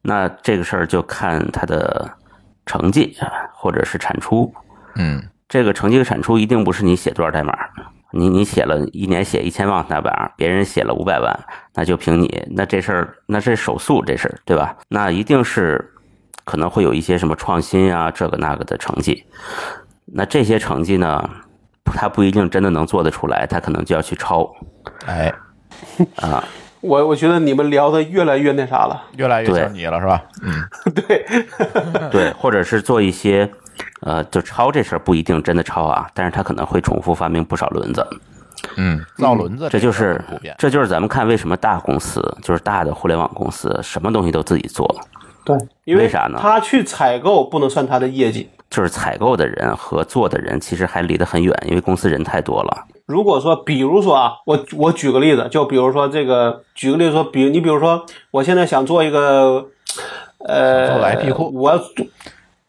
[0.04, 2.08] 那这个事儿就看他的
[2.66, 4.54] 成绩啊或者是产出。
[4.96, 7.58] 嗯这个成绩和产出一定不是你写多少代码，
[8.12, 11.40] 你你写了一年写一千万代码，别人写了五百万，
[11.74, 14.76] 那就凭你，那这事儿那这手速这事儿对吧？
[14.90, 15.94] 那一定是
[16.44, 19.26] 可能会有一些什么创新啊，这个那个的成绩。
[20.06, 21.30] 那这些成绩呢，
[21.86, 24.52] 他不一定真的能做得出来，他可能就要去抄
[25.06, 25.34] 哎，
[26.18, 26.44] 啊。
[26.82, 29.02] 我我觉得你们聊的越来越那啥了。
[29.16, 30.22] 越来越对像你了，是吧？
[30.42, 30.52] 嗯，
[30.94, 31.26] 对，
[32.12, 33.50] 对，或者是做一些，
[34.02, 38.06] 呃，就抄这事儿不一定真的抄啊，但是他可能会重复发明不少轮子。
[38.76, 40.54] 嗯，造轮子个这就是普遍。
[40.58, 44.86] 这就是咱们看为什么大公司就是大的互联网公司什么东西都自己做，
[45.46, 48.50] 对，因为为啥呢他去采购不能算他的业绩。
[48.70, 52.86] 就是采购的人和做的人其实还离得很远，因为公司人太多了。
[53.06, 59.68] 如果说，比如说啊，我我举个例子，就比如说这个，举个例子说，比如你比如说，我现在想做一个，
[60.40, 62.06] 呃，做 IP 库我要做，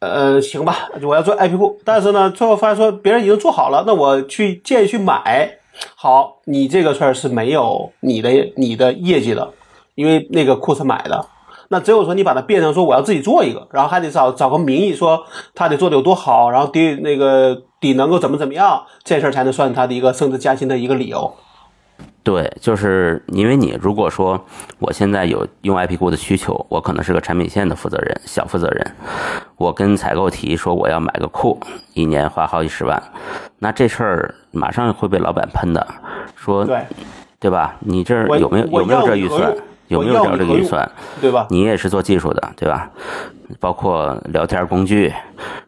[0.01, 5.59] 呃，行吧，我要做 IP 库，但是呢，最后发现说别人已经做好了，那我去建议去买，
[5.95, 9.53] 好，你这个事儿是没有你的你的业绩的，
[9.95, 11.27] 因为那个库是买的。
[11.69, 15.25] 那只有说你把它变成说我要自己做一个，然后还得找找个名义说
[15.55, 21.35] 他得做的有多好，然后得那个得能够怎么怎么样，这事儿才能算他的一个升职加薪的一个理由。
[22.23, 24.43] 对，就是因为你如果说
[24.79, 28.93] 我现在有用 IP 库的需求，我可能是个产品线的负责人，小负责人，
[29.57, 31.61] 我跟采购提说我要买个库，
[31.93, 33.01] 一年花好几十万，
[33.59, 35.87] 那这事儿马上会被老板喷的，
[36.35, 36.81] 说对
[37.39, 37.77] 对吧？
[37.81, 39.55] 你这儿有没有有没有这预算？
[39.89, 40.91] 有没有这我要你何用个预算？
[41.21, 41.47] 对吧？
[41.51, 42.91] 你也是做技术的，对吧？
[43.61, 45.13] 包括聊天工具，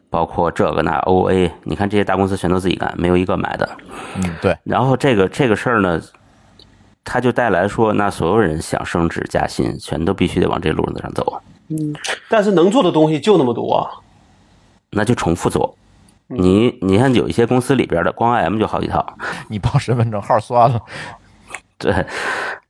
[0.09, 3.69] 包括这个那 OA，你看这些大公司全都自己干，没有一个买的。
[4.15, 6.01] 嗯，对，然后这个这个事儿呢，
[7.03, 11.95] 它就带来说，那所有人想升职加薪，全都必须得往这路子上走，嗯
[12.29, 13.87] 但是能做的东西就那么多。
[14.89, 15.75] 那就重复做。
[16.27, 19.05] 你你看有一些公司里边的光 IM 就好几套，
[19.49, 20.81] 你报身份证号算了。
[21.77, 22.05] 对，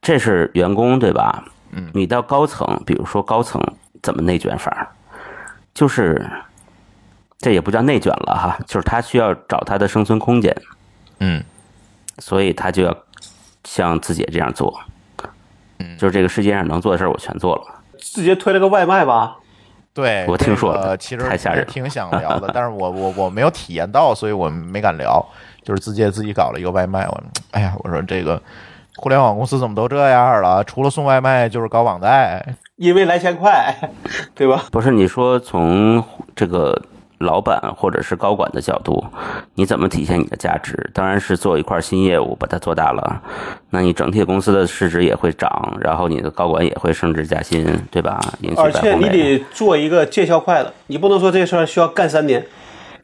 [0.02, 1.44] 这是员工对吧？
[1.72, 3.62] 嗯，你到高层，比如说高层
[4.02, 4.90] 怎么内卷法？
[5.74, 6.30] 就是
[7.38, 10.56] 这也不叫内卷了哈，就是他需要找他的生存空间，
[11.20, 11.44] 嗯，
[12.20, 12.96] 所以他就要
[13.64, 14.80] 像自己这样做。
[15.80, 17.82] 嗯，就是这个世界上能做的事儿，我全做了。
[18.00, 19.38] 直接推了个外卖吧，
[19.94, 25.24] 对，我听说了这个其实太吓人挺想聊的， 但是我我我没有体验到，所以我没敢聊。
[25.64, 28.42] 就是字节自己搞了一个外卖，我哎呀，我说这个
[28.98, 30.64] 互联网公司怎么都这样了？
[30.64, 32.44] 除了送外卖就是搞网贷，
[32.76, 33.74] 因为来钱快，
[34.36, 34.66] 对吧？
[34.72, 36.04] 不是你说从
[36.36, 36.82] 这个
[37.20, 39.04] 老板或者是高管的角度，
[39.54, 40.90] 你怎么体现你的价值？
[40.94, 43.22] 当然是做一块新业务，把它做大了，
[43.70, 48.20] 那你整体公司的市值也会涨，然后你的高管也会升职加薪，对吧？
[48.58, 49.08] 而且你。
[49.10, 52.44] 得做一个见效快的，你不能说这事儿需要干三年，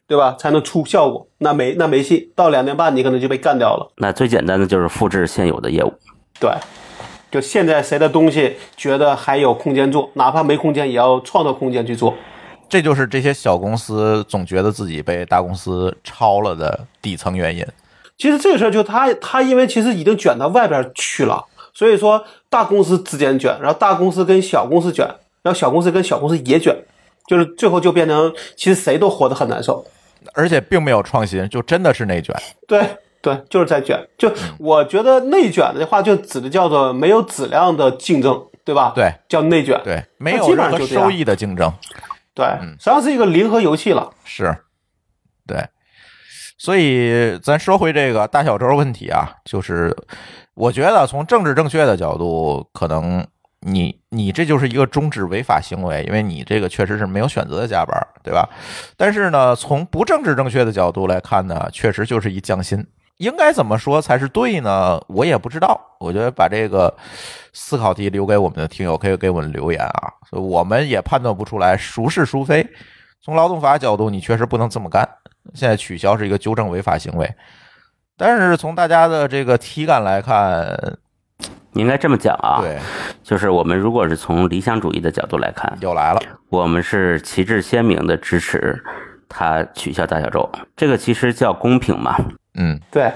[0.08, 0.36] 对吧？
[0.38, 3.92] 才能出效果，那没那没戏，到两年半你可能就被干掉了。
[3.98, 5.94] 那最简单的就是复制现有的业务。
[6.39, 6.52] 对，
[7.32, 12.13] 就现在谁的东西觉得还有空间做，哪怕没空间，也要创造空间去做。
[12.70, 17.66] 这就是这些小公司总觉得自己被大公司超了的底层原因。
[18.18, 25.06] 其实这个事儿就他他因为其实已经卷到外边去了，所以说大公司之间卷，然后大公司跟小公司卷，
[25.42, 26.76] 然后小公司跟小公司也卷，
[27.28, 29.86] 就是最后就变成其实谁都活得很难受。
[30.34, 32.34] 而且并没有创新，就真的是内卷。
[32.66, 32.82] 对
[33.22, 34.00] 对，就是在卷。
[34.18, 38.94] 就我觉得内卷的话，就指的叫做没有质量的竞争，对吧？
[38.96, 39.80] 对，叫内卷。
[39.84, 41.72] 对，没有任何收益的竞争。
[42.34, 42.46] 对，
[42.80, 44.12] 实际上是一个零和游戏了。
[44.24, 44.56] 是，
[45.46, 45.68] 对，
[46.58, 49.96] 所以咱说回这个大小周问题啊，就是
[50.54, 53.28] 我觉得从政治正确的角度，可能
[53.65, 58.47] 你你这就是一个终止违法行为，因为你这个确实是没有选择的加班，对吧？
[58.97, 62.86] 但是呢，从不政治正确的角度来看呢，确实就是一降薪。
[63.17, 64.99] 应该怎么说才是对呢？
[65.08, 65.80] 我也不知道。
[65.99, 66.93] 我觉得把这个
[67.54, 70.12] 思考题留给我们的听友，可以给我们留言啊。
[70.30, 72.67] 所以我们也判断不出来孰是孰非。
[73.21, 75.08] 从劳动法角度，你确实不能这么干。
[75.54, 77.34] 现在取消是一个纠正违法行为，
[78.17, 80.97] 但是从大家的这个体感来看，
[81.74, 82.78] 应该这么讲啊，对，
[83.24, 86.22] 就是我们如果是从理想主义的角度来看，又来了。
[86.50, 88.84] 我们是旗帜鲜明的支持
[89.28, 92.16] 他取消大小周，这个其实叫公平嘛。
[92.56, 93.12] 嗯，对，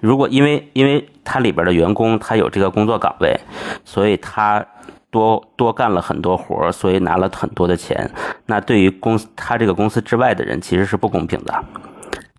[0.00, 3.38] 如果因为因为它里边的员工他有这个工作岗位，
[3.84, 4.64] 所以他
[5.10, 8.10] 多多干了很多活儿，所以拿了很多的钱。
[8.46, 11.64] 那对于公司他这个公司之外的人其实是不公平的。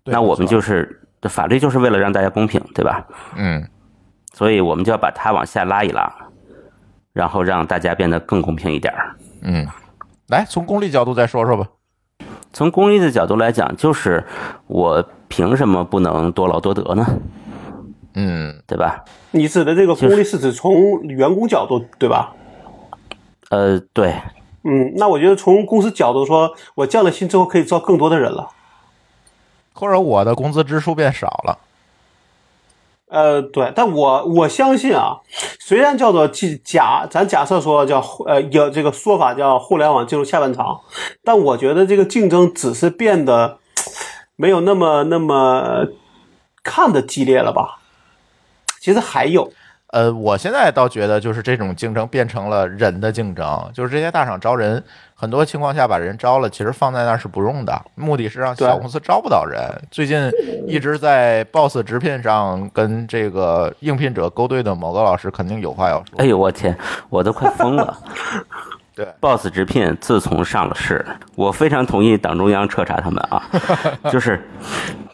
[0.04, 3.04] 那我们就是法律就是为了让大家公平，对吧？
[3.36, 3.66] 嗯，
[4.38, 6.08] 所以我们就要把它往下拉一拉，
[7.12, 9.16] 然后让大家变得更公平一点儿。
[9.42, 9.66] 嗯，
[10.28, 11.66] 来从功利角度再说说吧。
[12.52, 14.24] 从公利的角度来讲，就是
[14.68, 17.04] 我凭什么不能多劳多得呢？
[18.14, 19.04] 嗯，对吧？
[19.32, 22.32] 你指的这个功利是指从员工角度，对吧？
[23.50, 24.14] 呃，对，
[24.62, 28.50] 嗯，那我觉得从公司角度说，我降了薪之后可以招更多的人了。
[29.74, 31.58] 或者我的工资支出变少了。
[33.10, 35.18] 呃，对，但我我相信啊，
[35.58, 36.28] 虽然叫做
[36.64, 40.80] 假，咱假设说叫呃有这个说法叫互联网进入下半场，
[41.24, 43.58] 但我觉得这个竞争只是变得
[44.36, 45.86] 没有那么那么
[46.62, 47.78] 看的激烈了吧？
[48.80, 49.52] 其实还有，
[49.90, 54.82] 呃，我现在倒觉得就是这种竞争变成了人的竞争，就是这些大厂招人，
[55.14, 59.60] 很多情况下把人招了，其实放在那儿是不用的，目的是让小公司招不到人。
[59.90, 60.30] 最近
[60.66, 66.18] 一直在 Boss 直聘上跟这个应聘者勾兑的某个老师肯定有话要说。
[66.18, 66.76] 哎呦我天，
[67.08, 67.96] 我都快疯了。
[68.94, 73.42] 对 Boss 直聘自从上了市，我非常同意党中央彻查他们啊，
[74.10, 74.44] 就是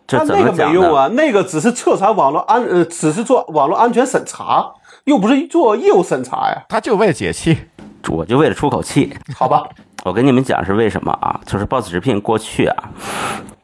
[0.07, 0.69] 这但那个怎么讲？
[0.71, 4.73] 没用啊，那个只是彻查网络安呃，只是做网络安全审查，
[5.05, 7.57] 又不是做业务审查呀，他就为解气，
[8.09, 9.63] 我就为了出口气， 好吧？
[10.05, 11.41] 我跟你们讲是为什么啊？
[11.47, 12.91] 就是 Boss 直聘过去啊，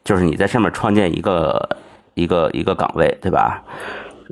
[0.03, 1.77] 就是你在上面创建一个
[2.15, 3.63] 一个一个岗位，对吧？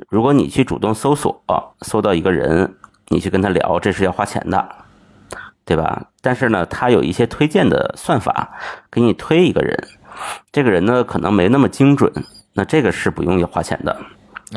[0.08, 1.40] 如果你去主动搜索，
[1.82, 2.74] 搜到一个人，
[3.08, 4.68] 你去跟他聊，这是要花钱的，
[5.64, 6.06] 对吧？
[6.20, 8.50] 但是呢，他有一些推荐的算法，
[8.90, 9.78] 给你推一个人，
[10.52, 12.12] 这个人呢可能没那么精准，
[12.54, 13.92] 那这个是不用花钱的。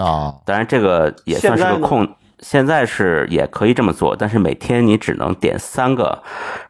[0.02, 2.08] 啊，当然，这个也算是个空。
[2.40, 6.22] 现在是也可以这么做，但是每天你只能点三个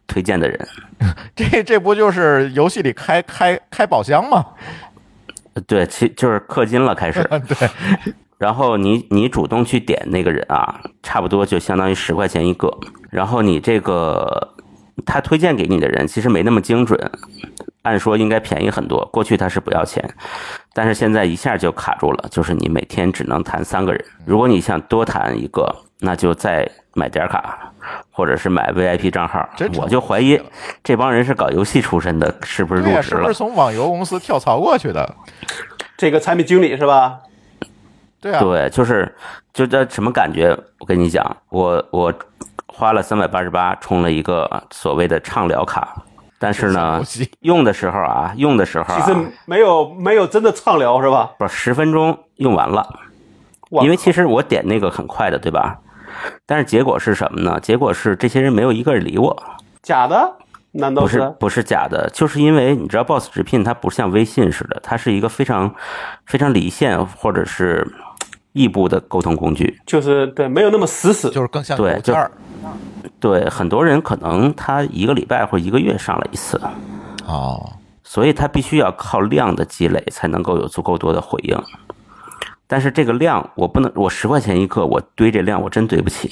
[0.05, 0.67] 推荐的人。
[1.35, 4.45] 这这不就是游戏里开开开宝箱吗？
[5.65, 7.23] 对，其就是氪金了，开始。
[7.47, 7.69] 对，
[8.37, 12.71] 然后你你主动去点那个人啊，差不多就相当于十块钱一个。
[13.09, 14.53] 然后你这个
[15.05, 17.11] 他推荐给你的人其实没那么精准，
[17.83, 19.05] 按说应该便宜很多。
[19.13, 20.03] 过去他是不要钱，
[20.73, 24.05] 但是现在一下就卡住了，就是你每天只能谈三个人。
[24.25, 27.71] 如果你想多谈一个，那就再买点卡，
[28.11, 30.41] 或者是买 VIP 账号我就怀疑
[30.83, 33.33] 这帮人是搞游戏出身的，是不是入职了是不是？
[33.33, 35.15] 从网游公司跳槽过去的？
[35.95, 37.19] 这个产品经理是吧？
[38.19, 39.13] 对啊，对，就是
[39.53, 40.57] 就这什么感觉？
[40.79, 42.13] 我跟你讲，我我
[42.67, 45.95] 花了三百八十八充了一个所谓的畅聊卡，
[46.43, 47.01] 但是呢，
[47.39, 51.31] 用的时候啊，用的时候其实啊，没有没有真的畅聊是吧？
[51.39, 52.99] 不是十分钟用完了，
[53.69, 55.79] 因为其实我点那个很快的，对吧？
[56.45, 57.57] 但是结果是什么呢？
[57.61, 59.41] 结果是这些人没有一个人理我，
[59.81, 60.33] 假的？
[60.73, 65.73] 难道不是不是假的，就是因为你知道，Boss 直聘它不像微信似的，它是一个非常
[66.25, 67.87] 非常离线或者是
[68.51, 69.79] 异步的沟通工具。
[69.85, 71.29] 就是对，没有那么死死。
[71.29, 72.01] 就是更像对
[73.23, 76.59] 对，很多人可能他一个礼拜或者一个月上了一次，
[77.25, 77.77] 哦。
[78.03, 81.57] 所以他必须要靠量的积累才能够有足够多的回应。
[82.67, 86.27] 但是这个量我不能，我十块钱一个，我堆这量我真堆不起，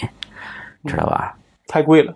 [0.85, 1.37] 知道吧？
[1.65, 2.13] 太贵了。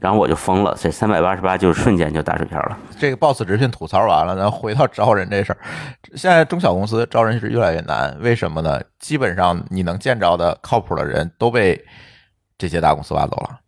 [0.00, 2.78] 然后我就疯了，这三百八十八就瞬间就打水漂了。
[2.98, 5.58] 这个 boss 直聘吐槽完了，咱回到招人这事儿。
[6.14, 8.80] 现在中小公司招人是越来越难，为什么呢？
[8.98, 11.84] 基本上你能见着的靠谱的人都被
[12.58, 13.58] 这些大公司挖走了，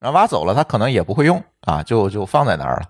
[0.00, 2.82] 然后挖走了，他可能也不会用啊，就就放在那儿了，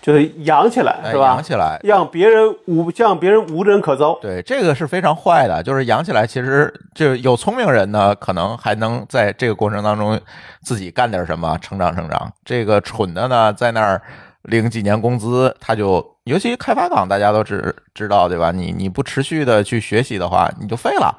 [0.00, 1.26] 就是养起来哎是吧？
[1.26, 1.80] 养起来。
[1.84, 4.18] 让别人无让别人无人可招。
[4.20, 10.20] 对，这个是非常坏的，就是养起来，其实就有聪明人呢，可能还能在这个过程当中
[10.62, 12.32] 自己干点什么，成长成长。
[12.44, 14.02] 这个蠢的呢，在那儿
[14.42, 18.50] 领几年工资，他就尤其开发岗，大家都知知道对吧？
[18.50, 21.16] 你你不持续的去学习的话，你就废了。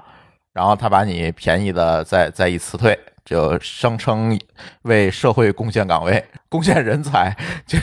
[0.53, 4.39] 然后他把你便宜的再再一辞退，就声称
[4.83, 7.35] 为社会贡献岗位、 贡献人才，
[7.65, 7.77] 就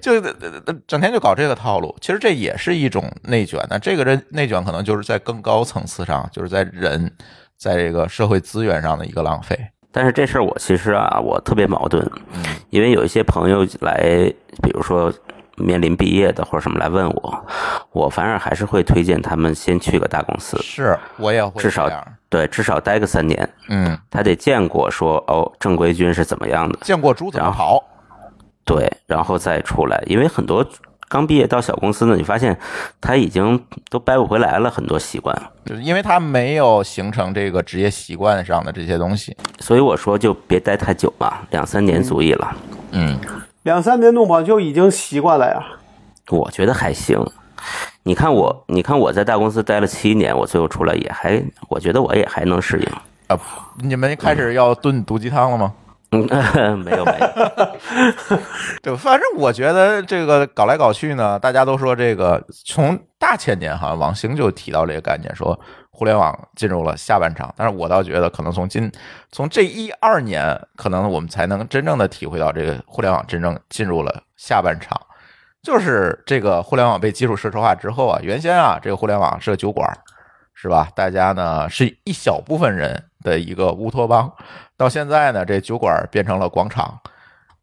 [0.00, 1.94] 就就整天就搞这个套路。
[2.00, 3.60] 其实这也是一种内卷。
[3.68, 7.10] 那这个人内卷可能就是在更高层次上，就是在人
[7.56, 9.58] 在这个社会资源上的一个浪费。
[9.90, 13.96] 但是这事儿我其实啊，我特别矛盾，嗯因为有一些朋友来，
[14.62, 15.10] 比如说
[15.56, 17.46] 面临毕业的或者什么来问我，
[17.92, 21.90] 我反而还是会推荐他们先去个大公司，是我也会至少
[22.28, 27.82] 对，至少待个三年，嗯，他得见过说哦正规军是怎么样的，见过猪怎么跑？
[28.64, 30.66] 对，然后再出来，因为很多
[31.08, 32.58] 刚毕业到小公司呢，你发现
[33.00, 39.36] 他已经都掰不回来了，很多习惯，就是因为他没有形成这个职业习惯上的这些东西。
[39.60, 42.56] 所以我说就别待太久嘛，两三年足矣了。
[42.90, 43.16] 嗯，
[43.66, 45.60] 两三年弄跑就已经习惯了呀。
[46.28, 47.20] 我觉得还行。
[48.04, 52.86] 你看我，你看我在大公司待了七年，我最后出来也还，我觉得我也还能适应。
[53.26, 53.36] 啊，
[53.82, 55.72] 你们开始要炖毒鸡汤了吗？
[55.76, 58.38] 嗯，嗯没有 没有，
[58.80, 65.58] 对，反正我觉得这个搞来搞去呢，大家都说这个从大前年好像王兴就提到这个概念，说
[65.90, 67.52] 互联网进入了下半场。
[67.56, 68.90] 但是我倒觉得，可能从今
[69.32, 74.98] 从这一二年，可能我们才能真正的体会到这个互联网真正进入了下半场。
[75.62, 79.92] 就是这个互联网被基础设施化之后啊，原先啊，这个互联网是个酒馆，
[80.54, 80.88] 是吧？
[80.94, 84.32] 大家呢是一小部分人的一个乌托邦，
[84.76, 87.00] 到现在呢，这酒馆变成了广场。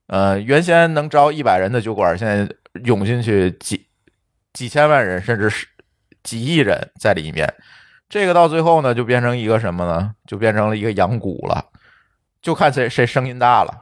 [0.07, 2.53] 呃，原先能招一百人的酒馆，现在
[2.84, 3.88] 涌进去几
[4.51, 5.66] 几千万人，甚至是
[6.22, 7.51] 几亿人在里面。
[8.09, 10.11] 这个到最后呢，就变成一个什么呢？
[10.28, 11.66] 就变成了一个羊骨了，
[12.41, 13.74] 就看谁谁声音大了。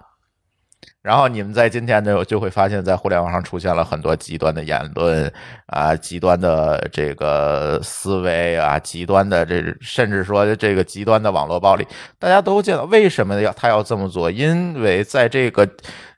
[1.02, 5.34] 然后你们在今天就就会发现，在互联网上出现了很多极端的言论
[5.66, 11.88] 啊，极端的这个思维啊，极端的这甚至说这个极端的网络暴力，
[12.20, 14.30] 大家都见到为什么要他要这么做？
[14.30, 15.68] 因为在这个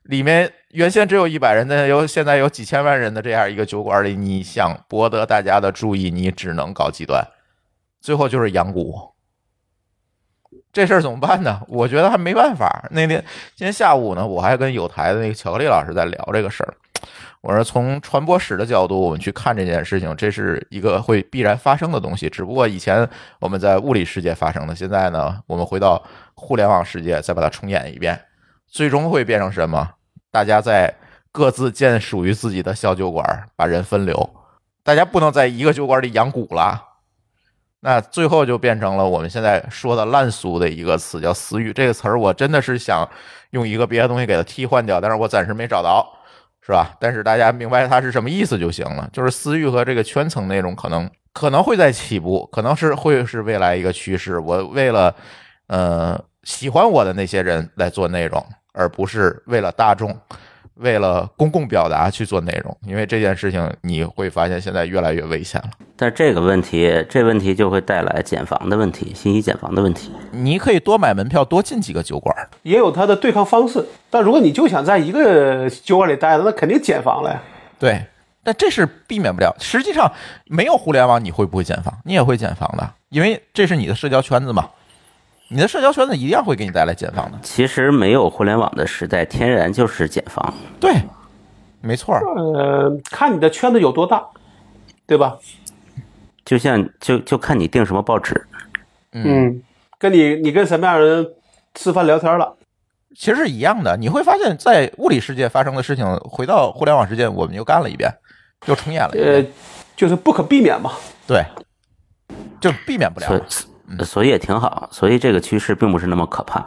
[0.03, 7.25] 里面，原先只有一百人的，有现在有几千万人的这样一个酒馆里，你想博得大家的注意，你只能搞极端，
[8.01, 9.12] 最后就是养蛊。
[10.73, 11.61] 这事儿怎么办呢？
[11.67, 12.83] 我觉得还没办法。
[12.89, 13.23] 那天
[13.55, 16.73] 今天下午呢，我还跟有台的那个巧克力老师在聊这个事儿。
[17.41, 22.27] 我说从传播史的角度，我们去看这件事情，这是一个会必然发生的东西。
[22.27, 23.07] 只不过以前
[23.39, 26.01] 我们在物理世界发生的，现在呢，我们回到
[26.33, 28.19] 互联网世界，再把它重演一遍，
[28.67, 29.91] 最终会变成什么？
[30.31, 30.91] 大家在
[31.31, 34.29] 各自建属于自己的小酒馆，把人分流。
[34.83, 36.92] 大家不能在一个酒馆里养蛊了。
[37.85, 41.73] 那最后就变成了我们现在说的烂俗的一个词，叫私域。
[41.73, 43.05] 这个词儿我真的是想
[43.49, 46.07] 用一个别的东西给它替换掉，但是我暂时没找到，
[46.61, 46.95] 是吧？
[46.97, 49.09] 但是大家明白它是什么意思就行了。
[49.11, 54.39] 就是私域和这个圈层内容可能可能会在起步，可能是会是未来一个趋势。
[54.39, 55.13] 我为了
[55.67, 60.17] 呃喜欢我的那些人来做内容，而不是为了大众。
[60.75, 65.69] 为了公共表达去做内容，因为这件事情你会发现现在越来越危险了。
[65.95, 70.11] 但这个问题，这问题就会带来减房的问题，信息减房的问题。
[70.31, 73.85] 你可以多买门票，多进几个酒馆，也有它的对抗方式。
[74.09, 77.41] 但如果你就想在一个酒馆里待着，那肯定减房了呀。
[77.77, 78.05] 对，
[78.43, 79.55] 但这是避免不了。
[79.59, 80.11] 实际上，
[80.45, 81.95] 没有互联网，你会不会减房？
[82.03, 84.69] 你也会减房的，因为这是你的社交圈子嘛。
[85.53, 87.37] 你的社交圈子一样会给你带来减房的。
[87.43, 90.51] 其实没有互联网的时代，天然就是减房。
[90.79, 90.91] 对，
[91.79, 92.15] 没错。
[92.15, 94.25] 呃，看你的圈子有多大，
[95.05, 95.37] 对吧？
[96.43, 98.47] 就像就就看你订什么报纸。
[99.11, 99.61] 嗯，
[99.99, 101.27] 跟你你跟什么样的人
[101.75, 102.57] 吃饭聊天了，
[103.15, 103.95] 其实是一样的。
[103.95, 108.11] 你会发现在物理世界发生的事情，回到互联网世界，我们又干了一遍，
[108.65, 109.11] 又重演了。
[109.13, 109.45] 呃，
[109.95, 110.93] 就是不可避免嘛。
[111.27, 111.45] 对，
[112.59, 113.39] 就避免不了。
[114.03, 116.65] 所以也挺好，所以这个趋势并不是那么可怕，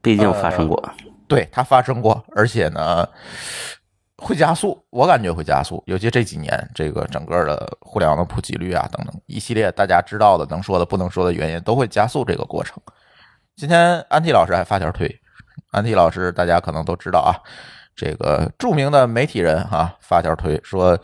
[0.00, 0.82] 毕竟发生过。
[1.28, 3.06] 对，它发生过，而且呢，
[4.18, 5.82] 会加速，我感觉会加速。
[5.86, 12.80] 尤其这几年，这个整个的互联网的普及率啊，等等一系列大家知道的、能说的、不能说的原因，都会加速这个过程。
[13.56, 15.12] 今天安迪老师还发条推，
[15.72, 17.34] 安迪老师大家可能都知道啊，
[17.96, 20.98] 这个著名的媒体人哈发条推说。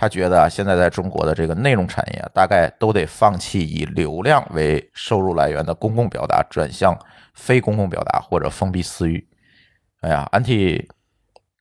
[0.00, 6.98] 他觉得啊，现在在中国的这个内容产业，大概都得放弃以流量为收入来源的公共表达，转向
[7.34, 9.28] 非公共表达或者封闭私域。
[10.00, 10.88] 哎呀，安提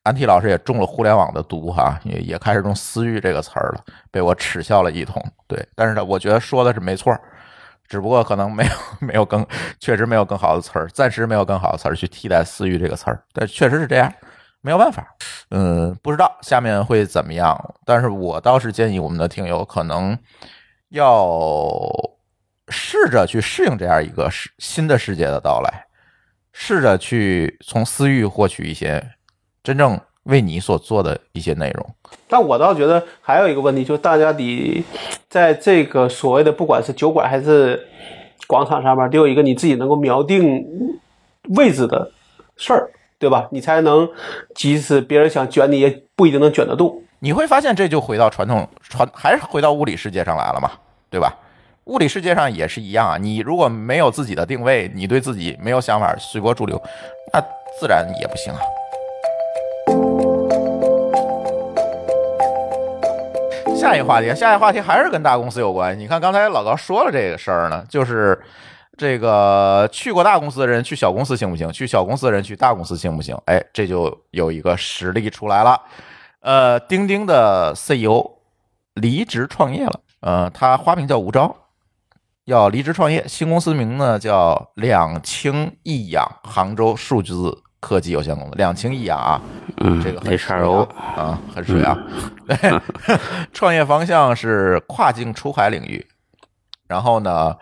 [0.04, 5.22] 安提老师也中了互联网的毒哈，也也开始用私域这个词儿了，被我耻笑了一通。
[5.46, 7.14] 对，但是呢，我觉得说的是没错，
[7.90, 8.72] 只不过可能没有
[9.06, 9.46] 没有更，
[9.82, 14.10] 确实没有更好的词儿，暂时没有更好的词儿去替代私域这个词儿，但确实是这样。
[14.62, 15.16] 没有办法，
[15.52, 17.58] 嗯，不知道下面会怎么样。
[17.86, 20.18] 但是我倒是建议我们的听友可能
[20.90, 21.80] 要
[22.68, 25.86] 试着去适应这样一个世新的世界的到来，
[26.52, 29.12] 试着去从私域获取一些
[29.64, 31.96] 真正为你所做的一些内容。
[32.28, 34.84] 但我倒觉得还有一个问题，就是大家得
[35.30, 37.88] 在这个所谓的不管是酒馆还是
[38.46, 40.64] 广场上面，得有一个你自己能够瞄定
[41.56, 42.12] 位置的
[42.58, 42.92] 事儿。
[43.20, 43.50] 对吧？
[43.52, 44.10] 你才能，
[44.56, 47.04] 即使别人想卷你，也不一定能卷得动。
[47.20, 50.72] 你会发现，这就回到传统传，还是回到物理世界上来了嘛？
[51.10, 51.36] 对吧？
[51.84, 53.18] 物理世界上也是一样啊。
[53.18, 56.82] 你如果没有自己的定位，你对自己没有想法，随波逐流，
[57.34, 57.42] 那
[57.78, 58.60] 自然也不行啊。
[63.76, 66.00] 下一个话题，下一个话题还是跟大公司有关。
[66.00, 68.40] 你看刚才老高说了这个事儿呢，就是。
[69.00, 71.72] 这个去过大公司的人去小公司行不行？
[71.72, 73.34] 去小公司的人去大公司行不行？
[73.46, 75.82] 哎，这就有一个实例出来了。
[76.42, 78.30] 呃，钉钉的 CEO
[78.96, 80.02] 离职创业了。
[80.20, 81.50] 呃，他花名叫吴钊，
[82.44, 83.26] 要离职创业。
[83.26, 88.56] 新公司名呢叫两清一氧杭州数字科技有限公司。
[88.58, 89.42] 两清一氧啊，
[89.78, 90.84] 嗯，这个 HRO
[91.16, 91.98] 啊，很水啊。
[93.54, 96.06] 创业方向是跨境出海领域。
[96.86, 97.56] 然后呢？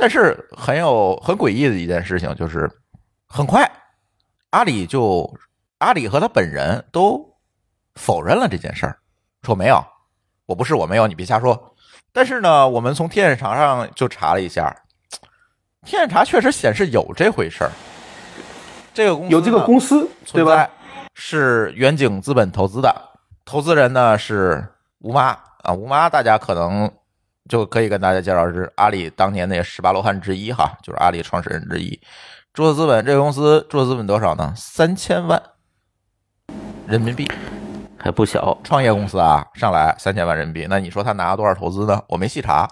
[0.00, 2.70] 但是很有很诡异的一件事情就是，
[3.26, 3.70] 很快，
[4.48, 5.30] 阿里就
[5.76, 7.22] 阿里和他本人都
[7.96, 8.96] 否认了这件事儿，
[9.42, 9.84] 说没有，
[10.46, 11.76] 我不是我没有，你别瞎说。
[12.14, 14.74] 但是呢，我们从天眼查上就查了一下，
[15.84, 17.70] 天眼查确实显示有这回事儿。
[18.94, 20.66] 这个公司有这个公司对吧？
[21.14, 22.90] 是远景资本投资的，
[23.44, 24.66] 投资人呢是
[25.00, 26.90] 吴妈啊，吴妈大家可能
[27.50, 32.00] 就可以跟大家介绍是阿里当年那十八罗汉之一哈，就是阿里创始人之一。
[32.54, 34.54] 注册资本这个公司注册资本多少呢？
[34.56, 35.42] 三千万
[36.86, 37.28] 人民币，
[37.98, 38.56] 还不小。
[38.62, 42.00] 创业公司啊，上来三千万人民币，那你说他拿了多少投资呢？
[42.08, 42.68] 我没细查，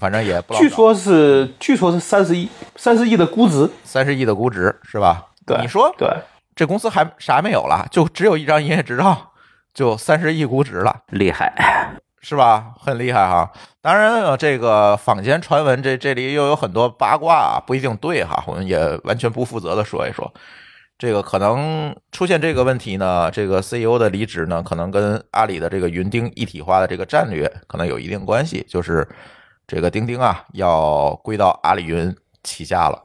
[0.00, 0.54] 反正也不。
[0.54, 5.26] 据说是，据说是三十亿，三十亿的估值，三十亿的估值是吧？
[5.44, 6.08] 对，你说对，
[6.56, 7.86] 这公司还啥没有了？
[7.90, 9.32] 就只有一张营业执照，
[9.74, 12.00] 就三十亿估值了，厉害。
[12.24, 12.72] 是吧？
[12.80, 13.52] 很厉害哈！
[13.82, 18.42] 当然，这个坊间传闻，这这里又有很多八卦啊，不一定对哈。
[18.46, 20.32] 我们也完全不负责的说一说，
[20.96, 29.06] 这个可能出现这个问题呢，这个 CEO 的离职呢，可能跟阿里的这个云钉一体化的这个战略可能有一定关系，就是
[29.66, 33.02] 这个钉钉啊要归到阿里云旗下了。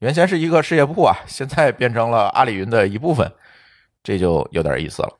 [0.00, 3.30] 原先是一个事业部啊，现在变成了阿里云的一部分，
[4.02, 5.10] 这就有点意思了。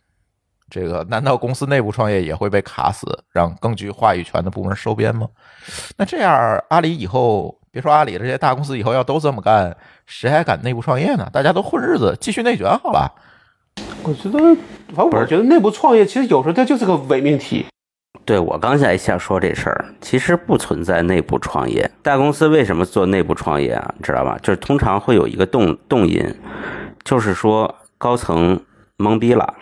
[0.75, 5.29] 这个难道公司内部创业也会被卡死，让更具话语权的部门收编吗？
[5.97, 11.31] 那这样阿里以后，别说阿里这些大公司以后要都这么干，谁还敢内部创业呢？
[11.33, 13.09] 大家都混日子，继续内卷好了。
[14.03, 14.39] 我觉得，
[14.97, 17.65] 反正我觉得内部创业其实有时候它就是个伪命题。
[18.25, 21.89] 对我刚才想说这事儿，其实不存在内部创业。
[22.03, 23.95] 大公司为什么做内部创业啊？
[23.97, 24.37] 你知道吧？
[24.43, 26.35] 就是通常会有一个动动因，
[27.05, 28.61] 就是说高层
[28.99, 29.55] 懵逼了。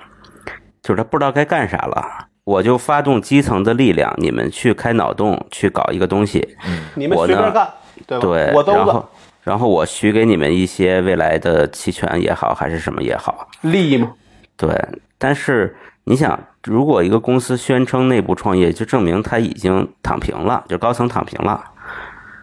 [0.82, 6.56] 就是他不知道该干啥了，我就发动基层的力量，你们去开脑洞，去搞一个东西。
[6.66, 7.70] 嗯，你们随便干，
[8.06, 8.20] 对吧？
[8.20, 9.08] 对，我都然后，
[9.42, 14.12] 然后我许给你们一些未来的期权也好，还是什么也好，利益嘛。
[14.56, 14.76] 对，
[15.18, 21.62] 但是你想，如果一个公司宣称内部创业，就证明他已经躺平了，就高层躺平了。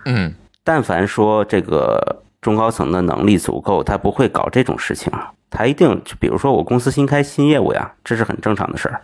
[0.06, 0.34] 嗯，
[0.64, 5.12] 但凡说这个中高层的能力足够，他不会搞这种事情。
[5.50, 9.02] 他一定就比如说我公司新开新业务呀，这是很正常的事儿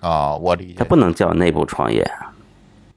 [0.00, 0.74] 啊，我理解。
[0.78, 2.08] 他不能叫内部创业，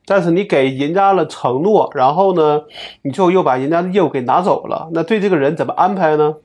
[0.06, 2.62] 但是你给人家了承诺，然后呢，
[3.02, 6.36] 你最后又把人家的业务给拿走了，那对这个人怎么安排呢？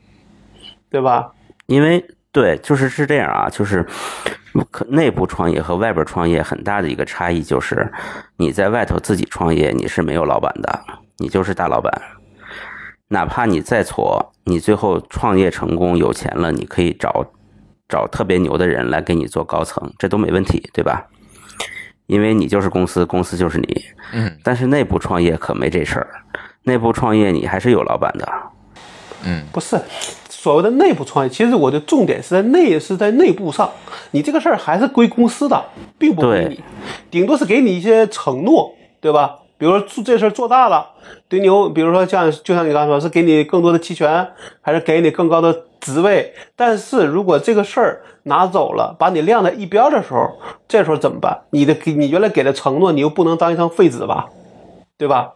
[0.90, 1.32] 对吧？
[1.66, 3.86] 因为对，就是是这样啊，就是
[4.88, 7.92] 内部创业和外边创业很大的一个差异就是，
[8.36, 10.80] 你在外头自己创业，你是没有老板的，
[11.18, 11.92] 你就是大老板。
[13.08, 17.26] 哪怕你再挫，你最后创业成功有钱了，你可以找
[17.88, 21.06] 找特别牛的人来给你做高层，这都没问题，对吧？
[22.06, 23.84] 因为你就是公司，公司就是你。
[24.12, 24.38] 嗯。
[24.42, 26.08] 但是内部创业可没这事儿，
[26.64, 28.28] 内部创业你还是有老板的。
[29.26, 29.80] 嗯，不是
[30.28, 33.70] 所谓的内部创业，其实我的重点是在内，是在内部上，
[34.10, 35.64] 你这个事儿还是归公司的，
[35.98, 36.62] 并不归你，
[37.10, 39.36] 顶多是给你一些承诺，对吧？
[39.56, 40.90] 比如说做这事做大了，
[41.28, 44.28] 对牛，比如说像就像你刚才说，是给你更多的期权，
[44.60, 46.34] 还是给你更高的职位？
[46.56, 51.42] 但是如果这个事儿拿走了，把你晾在一边的时候，这时候怎么办？
[51.50, 54.28] 你的给你原来给的承诺，你又不能当一张废纸吧？
[54.98, 55.32] 对吧？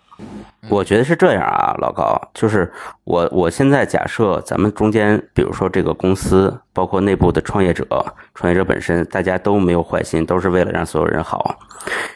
[0.69, 2.71] 我觉得是这样啊，老高，就是
[3.05, 7.87] 我我现在假设咱们中间，比如说这个公司，包括内部的创业者，
[8.35, 11.59] 创业者本身，大家都没有坏心，都是为了让所有人好。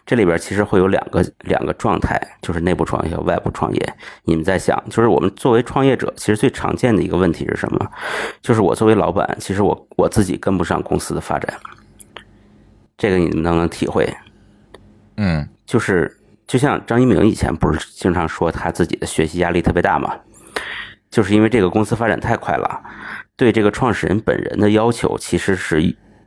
[0.05, 3.95] 这里边其实会有两个两个状态，就是内部创业和外部创业。
[4.25, 7.91] 你们在想，就是我们作为创业者，其实最常见的一个问题是什么？
[8.43, 11.55] 就是我作为老板，其实我我自己跟不上公司的发展。
[12.99, 14.13] 这个你们能不能体会？
[15.17, 16.15] 嗯，就是
[16.47, 20.15] 就像张一鸣以前不是经常说他自己的学习压力特别大嘛？
[21.11, 22.83] 就是因为这个公司发展太快了，
[23.37, 25.81] 对这个创始人本人的要求其实是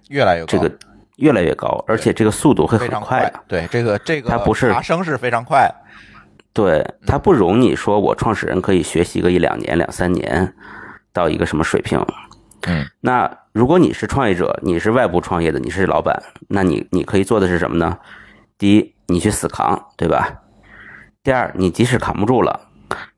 [0.09, 0.71] 越来越这个。
[1.17, 3.31] 越来越高，而且这个速度会很快。
[3.47, 5.73] 对，这个这个它不是爬升是非常快。
[6.51, 10.53] 对，它不容你说我创始人可以学习个一两年、两三年
[11.13, 12.05] 到一个什么水平。
[12.67, 17.97] 嗯，那如果你是创业者，你是外部创业的，你是老板，那你你可以做的是什么呢？
[18.57, 20.41] 第一，你去死扛，对吧？
[21.23, 22.69] 第二，你即使扛不住了，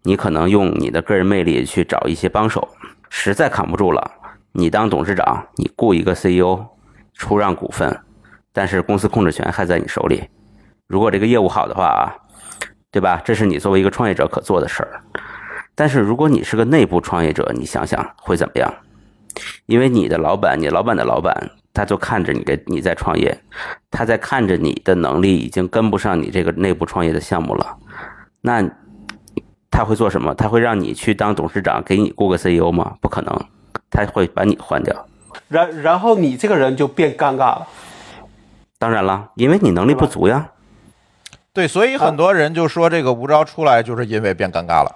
[0.03, 2.67] 你可能用你的个人魅力去找一些帮手。
[3.09, 4.11] 实在扛不住了，
[4.51, 6.67] 你当董事长，你雇一个 CEO。
[7.19, 7.99] 出让股份，
[8.53, 10.29] 但是公司控制权还在你手里。
[10.85, 12.13] 如果这个业务好的话啊，
[12.91, 13.19] 对吧？
[13.25, 15.01] 这是你作为一个创业者可做的事儿。
[15.73, 18.71] 但是如果你是个内部创业者，你想想会怎么样？
[19.65, 23.37] 因为你的老板，你老板的老板，他就看着你这你在创业，
[23.91, 27.77] 他在看着你的能力已经跟不上你这个内部创业的项目了。
[28.41, 28.67] 那
[29.69, 30.33] 他会做什么？
[30.33, 32.95] 他会让你去当董事长，给你雇个 CEO 吗？
[32.99, 33.45] 不可能，
[33.91, 35.05] 他会把你换掉。
[35.49, 37.67] 然然后你这个人就变尴尬了，
[38.79, 40.49] 当然了，因为你能力不足呀。
[41.53, 44.95] 对，所以很多人就说这个吴钊出来就是因为变尴尬了。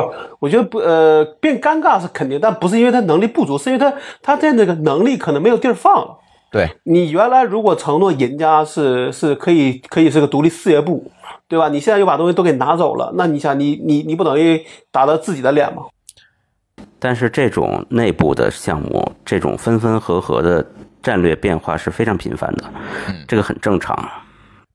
[0.00, 3.92] 不，我觉得不，呃，变尴尬是肯定，但不是因为他能力不足，是因为他
[4.22, 6.16] 他在那个能力可能没有地儿放了。
[6.50, 11.10] 对你原来如果承诺人家是是可以可以是个独立事业部，
[11.46, 11.68] 对吧？
[11.68, 15.84] 你现在又把东西都给拿走了，那你想你你你不等于打了自己的脸吗？
[16.98, 20.64] 但是这种内部的项目，这种分分合合的
[21.02, 22.64] 战略变化是非常频繁的，
[23.28, 23.96] 这个很正常。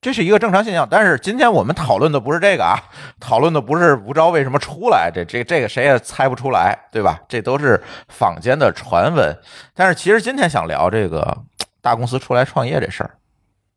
[0.00, 0.86] 这是一个正常现象。
[0.90, 2.78] 但是今天我们讨论的不是这个啊，
[3.18, 7.20] 讨论的不是吴钊为什么出来，这这这个谁也猜不出来，对吧？
[7.28, 9.36] 这都是坊间的传闻。
[9.74, 11.36] 但是其实今天想聊这个
[11.80, 13.10] 大公司出来创业这事儿，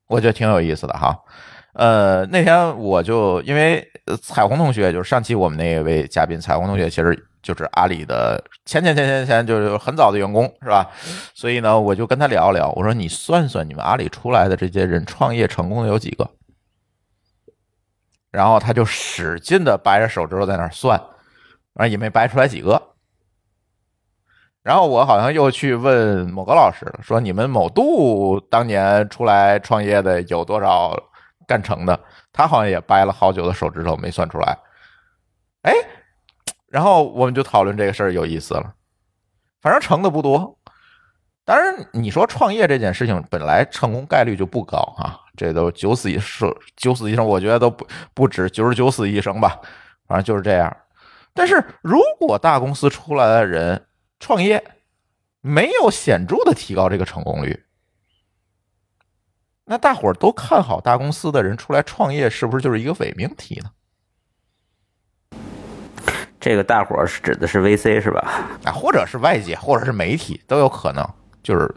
[0.08, 1.18] 我觉得挺有意思的哈。
[1.74, 3.88] 呃，那天我就因为
[4.22, 10.90] 彩虹同学，就是上期我们那位嘉宾彩虹同学，其实就是阿里的前前前前前就是很早的员工，是吧？
[11.34, 16.30] 所以呢，我就跟他聊聊，我说你算算你们阿里出来的这些人创业成功的有几个？
[18.32, 21.00] 然后他就使劲的掰着手指头在那儿算，
[21.74, 22.80] 完了也没掰出来几个。
[24.62, 30.96] 然后我好像又去问某个老师说：“你们某度当年出来创业的有多少
[31.48, 32.00] 干成的？”
[32.32, 34.56] 他好像也掰了好久的手指头没算出来。
[35.64, 35.74] 哎，
[36.70, 38.76] 然后我们就讨论这个事儿，有意思了。
[39.62, 40.58] 反正成的不多。
[41.44, 49.60] 当然，你说创业这件事情本来成功概率就不高啊，这都九死一生，九死一生，我觉得都不不止九十九死一生吧，
[50.08, 50.78] 反正就是这样。
[51.34, 53.88] 但是如果大公司出来的人
[54.20, 54.64] 创业
[55.42, 57.66] 没有显著的提高这个成功率，
[59.66, 63.72] 那大伙儿都看好大公司的人出来创业，是不是就是一个伪命题呢？
[66.40, 68.48] 这个大伙儿是指的是 VC 是吧？
[68.64, 71.06] 啊，或者是外界，或者是媒体都有可能，
[71.44, 71.70] 就是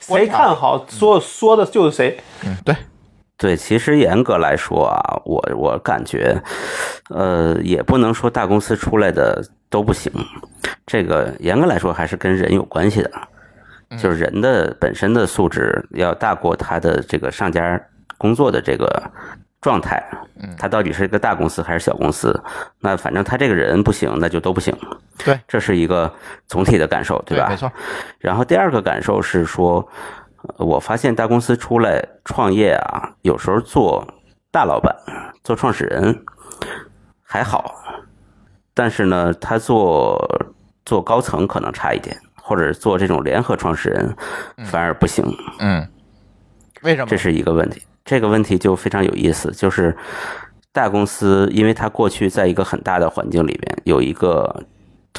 [0.00, 2.18] 谁看好说说的就是谁。
[2.44, 2.76] 嗯，对，
[3.36, 6.36] 对，其实严格来说啊，我我感觉，
[7.10, 10.12] 呃，也不能说大公司出来的都不行，
[10.86, 13.10] 这个严格来说还是跟人有关系的，
[13.98, 17.80] 就是人的本身的素质要大过他的这个上家
[18.18, 19.02] 工作的这个
[19.64, 19.98] 状态，
[20.58, 22.38] 他到底是一个大公司还是小公司，
[22.80, 24.76] 那反正他这个人不行，那就都不行，
[25.24, 26.12] 对，这是一个
[26.46, 27.48] 总体的感受，对吧？
[27.48, 27.72] 没错。
[28.18, 29.88] 然后第二个感受是说，
[30.58, 34.06] 呃我发现大公司出来创业啊，有时候做
[34.50, 34.94] 大老板、
[35.42, 36.14] 做创始人
[37.22, 37.74] 还好，
[38.74, 40.22] 但是呢，他做
[40.84, 44.14] 做高层可能差一点，或者做这种联合创始人
[44.66, 45.24] 反而不行，
[45.58, 45.88] 嗯，
[46.82, 47.06] 为什么？
[47.08, 47.82] 这是一个问题。
[48.04, 49.96] 这个问题就非常有意思，就是
[50.72, 54.64] 大公司，因为它过去在一个很大的环境里边，有一个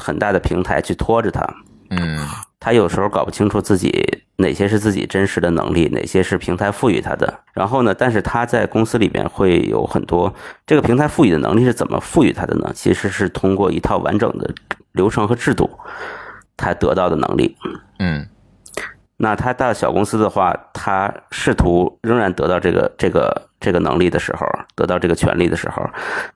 [0.00, 1.42] 很大的平台去拖着它，
[1.90, 2.18] 嗯
[2.58, 7.32] 他有时候搞不清楚自己哪些是自己真实的能力，哪些是平台赋予他的。
[7.52, 10.34] 然后呢，但是他在公司里面会有很多
[10.66, 12.72] 这个平台赋予的能力是怎么赋予他的呢？
[12.74, 14.52] 其实是通过一套完整的
[14.92, 15.70] 流程和制度，
[16.56, 17.56] 他得到的能力。
[18.00, 18.26] 嗯
[19.16, 25.82] 那他到小公司的话，他试图仍然得到这个这个这个能力的时候，得到这个权利的时候，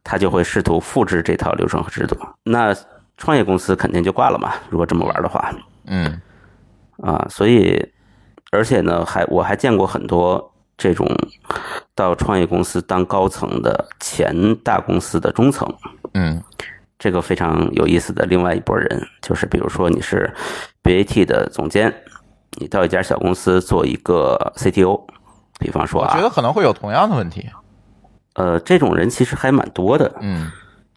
[0.03, 2.17] 他就会试图复制这套流程和制度。
[2.43, 2.75] 那
[3.19, 4.55] 创业公司肯定就挂了嘛？
[4.71, 5.53] 如果这么玩的话，
[5.87, 6.21] 嗯
[7.03, 7.87] 啊，所以
[8.51, 11.07] 而且呢，还我还见过很多这种
[11.95, 15.69] 到创业公司当高层的前大公司的中层，
[16.15, 16.43] 嗯
[16.99, 20.31] 这个非常有意思的另外一拨人，就是比如说你是
[20.83, 21.93] BAT 的总监，
[22.61, 25.01] 你到一家小公司做一个 CTO，
[25.59, 27.49] 比方说啊，我觉得可能会有同样的问题。
[28.35, 30.49] 呃，这种人其实还蛮多的，嗯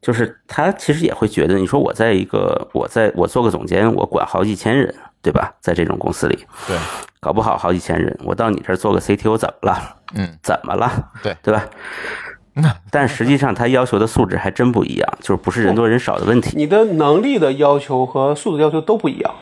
[0.01, 5.53] 就是他其实也会觉得，你说我在一个我在我做个总监，我管好几千人，对吧？
[5.61, 6.78] 在这种公司里，对，
[7.22, 9.95] 搞不好好几千人，我到你这儿做个 CTO 怎么了？
[10.16, 10.91] 嗯怎么了？
[11.24, 11.66] 对对吧？
[12.91, 19.34] 但实际上他要求的素质还真不一样，就是不是人多人少的问题，你的能力的要求和素质要求都不一样。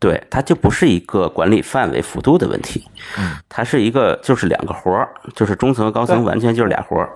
[0.00, 2.84] 对，它就不是一个管理范围幅度的问题，
[3.18, 7.10] 嗯，它是一个就是两个活儿，就是中层和高层完全就是俩活儿，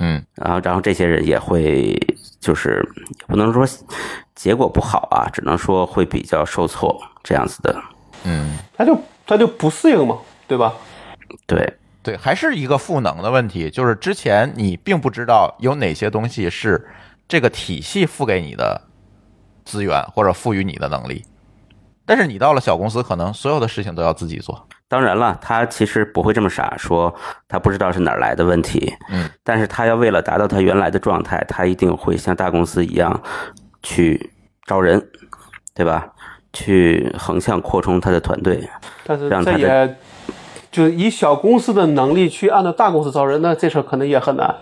[0.00, 0.22] 嗯。
[0.34, 1.96] 然后然后这些人也会
[2.40, 2.86] 就是
[3.20, 3.64] 也不能说
[4.34, 7.82] 结果不好啊，只能说会比较受挫这样子的，
[8.24, 10.74] 嗯，他就他就不适应嘛，对吧？
[11.46, 11.76] 对。
[12.02, 16.88] 对，还是一个赋能的问题，就是之前你并不知道有哪些东西是
[17.28, 18.80] 这个体系付给你的
[19.66, 21.22] 资源或者赋予你的能力，
[22.10, 24.66] 但是你到了小公司，可能所有的事情都要自己做。
[24.88, 27.14] 当然了，他其实不会这么傻，说
[27.46, 33.22] 他不知道是哪儿来的问题，嗯，但是他要为了达到他原来的状态，他一定会像大公司一样
[33.80, 34.32] 去
[34.66, 35.08] 招人，
[35.72, 36.08] 对吧？
[36.52, 38.68] 去横向扩充他的团队，
[39.04, 39.96] 但是这也
[40.72, 44.52] 就是以小公司的能力去按照大公司招人，那这事儿可能也很难，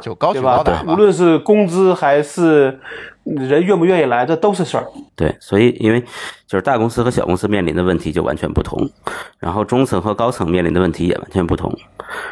[0.00, 0.84] 就高举高打？
[0.84, 0.94] 吧无。
[0.94, 2.78] 论是工资还是
[3.24, 4.86] 人愿不愿意来，这都是事儿。
[5.14, 6.00] 对，所以因为
[6.46, 8.90] 就是大公司和小公司面临的问题就完全不同，
[9.38, 11.72] 然后中层和高层面临的问题也完全不同，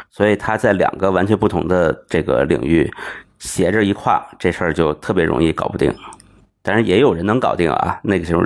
[0.09, 2.91] 所以他在两个完全不同的这个领域
[3.39, 5.93] 斜着一跨，这事儿就特别容易搞不定。
[6.61, 8.43] 但是也有人能搞定啊，那个时候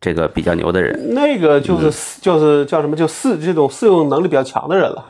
[0.00, 5.04] 这个比较牛的人，那个嗯就是、就是叫什么，就适这种适应能力比较强的人了，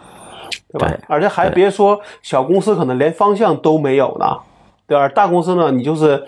[0.71, 0.89] 对吧？
[0.89, 4.37] 对而且还别说小公司可能连方向都没有呢，
[4.87, 5.09] 对吧？
[5.09, 6.25] 大公司呢，你就是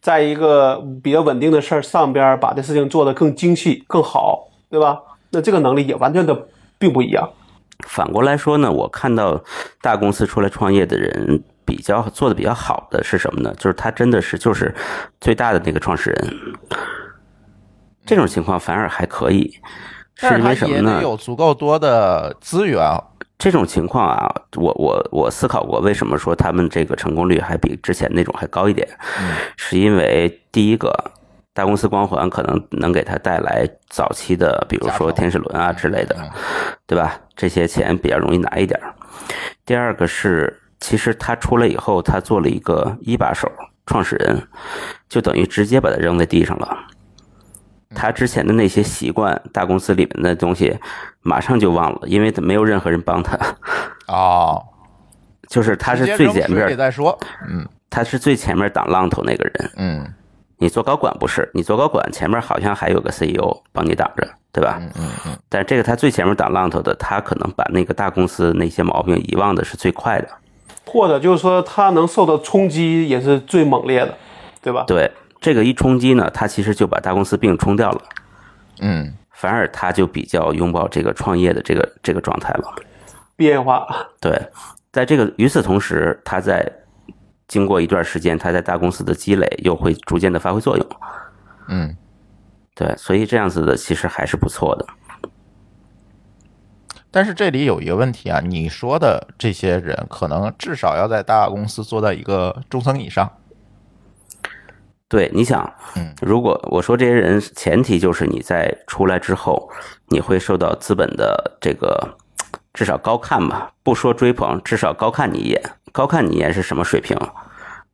[0.00, 4.98] 在一个比较稳定的事儿上边儿把这事情做得更精细、更好，对吧？
[5.30, 6.46] 那这个能力也完全的
[6.78, 7.28] 并不一样。
[7.86, 9.40] 反过来说呢，我看到
[9.82, 13.54] 大公司出来创业的人比较做的比较好的是什么呢？
[13.56, 14.74] 就是他真的是就是
[15.20, 16.34] 最大的那个创始人，
[18.06, 19.60] 这种情况反而还可以，
[20.16, 21.00] 是因为什么呢？
[21.02, 22.82] 有足够多的资源，
[23.38, 28.86] 这种情况啊，我我我思考过，为什么说他们这个成功率还比之前那种还高一点？
[29.56, 30.92] 是因为第一个，
[31.54, 36.16] 大公司光环可能能给他带来早期的，比如说天使轮啊之类的，
[36.84, 37.16] 对吧？
[37.36, 38.78] 这些钱比较容易拿一点。
[39.64, 43.48] 第二个是，其实他出来以后，他做了一个一把手
[43.86, 44.42] 创始人，
[45.08, 46.76] 就等于直接把他扔在地上了。
[47.94, 50.78] 他之前的那些习惯，大公司里面的东西，
[51.22, 53.38] 马上就忘了，因为没有任何人帮他。
[54.08, 54.62] 哦，
[55.48, 57.18] 就是他是最前面再说。
[57.48, 59.70] 嗯他是最前面挡浪头那个人。
[59.76, 60.14] 嗯
[60.58, 64.76] 你做高管不是，你做高管前面好像还有个 CEO 帮你挡着，对吧？
[64.80, 70.28] 嗯嗯嗯，但这个他最前面挡浪头的，他可能把那个大公司那些毛病遗忘的是最快的。
[70.84, 74.14] 或者就是说，他能受到冲击也是最猛烈的，
[74.60, 74.84] 对吧？
[74.86, 75.10] 对，
[75.40, 78.02] 这个一冲击呢，他其实就把大公司病冲掉了，
[78.80, 82.74] 嗯，反而他就比较拥抱这个创业的这个这个状态了。
[83.36, 83.86] 变化，
[84.20, 84.36] 对，
[84.90, 86.70] 在这个与此同时，他在
[87.46, 90.86] 经过一段时间，他在大公司的积累又会逐渐的发挥作用。
[91.68, 91.96] 嗯，
[92.74, 94.86] 对，所以这样子的其实还是不错的。
[97.10, 103.30] 但是这里有一个问题啊，你说的这些人可能至少要在大公司做到一个中层以上。
[105.08, 109.70] 对，你想嗯，如果我说这些人，前提就是你在出来之后，
[110.08, 112.16] 你会受到资本的这个
[112.74, 115.62] 至少高看吧，不说追捧，至少高看你一眼。
[115.92, 117.16] 高看你一眼是什么水平？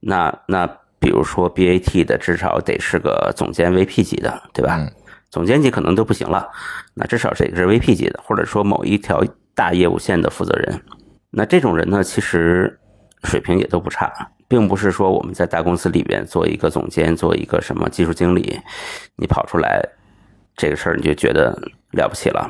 [0.01, 0.67] 那那
[0.99, 4.77] 比如说 BAT 的，至少得是个总监 VP 级的，对吧？
[4.81, 4.93] 嗯
[5.31, 6.49] 总监级可能都不行了，
[6.95, 9.21] 那至少这个是 VP 级的，或者说某一条
[9.53, 10.81] 大业务线的负责人。
[11.33, 12.79] 那这种人呢，其实
[13.25, 14.13] 水平也都不差，
[14.55, 18.57] 并不是说我们在大公司里边做一个总监，做一个什么技术经理，
[19.17, 19.83] 你跑出来
[20.57, 21.53] 这个事儿你就觉得
[21.91, 22.49] 了不起了。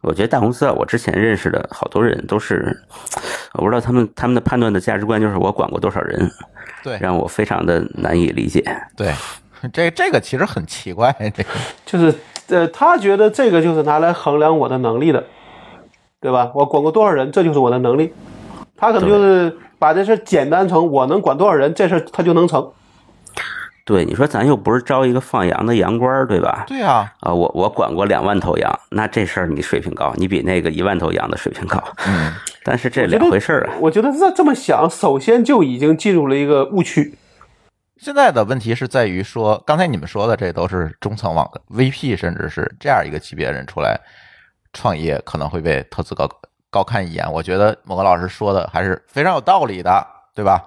[0.00, 2.74] 我觉得大公司啊，我之前认识的好多人都是，
[3.52, 6.30] 我不知道他们他们的判断的价值观就是我管过多少人，
[6.82, 8.64] 对让我非常的难以理解。
[8.96, 9.12] 对，
[9.74, 11.50] 这这个其实很奇怪，这个
[11.84, 12.14] 就是
[12.48, 15.22] 呃，他觉得这个就是拿来衡量我的能力的，
[16.18, 16.50] 对吧？
[16.54, 18.14] 我管过多少人，这就是我的能力。
[18.78, 22.72] 他可能就是把这事儿简单成我能管多少人，这事儿他就能成。
[23.84, 26.64] 对，你说咱又不是招一个放羊的羊倌儿，对吧？
[26.66, 31.80] 对啊，啊，我我管过两万头羊，那这事儿你水平高，你比那个一万头羊的水平高。
[32.04, 32.32] 嗯，
[32.64, 33.74] 但是这两回事儿啊。
[33.80, 37.16] 我觉得这这么想，首先就已经进入了一个误区。
[37.98, 44.00] 现在的问题是在于说，刚才你们说的这都是中层网的 VP，甚至是这样一个级别人出来
[44.72, 46.28] 创业，可能会被投资高
[46.70, 47.30] 高看一眼。
[47.32, 50.64] 我觉得某个老师说的还是非常有道理的，对吧？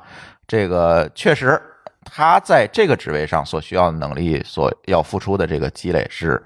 [0.47, 1.62] 这个确实，
[2.04, 6.43] 他在这个职位上所需要的能力，所要付出的这个积累是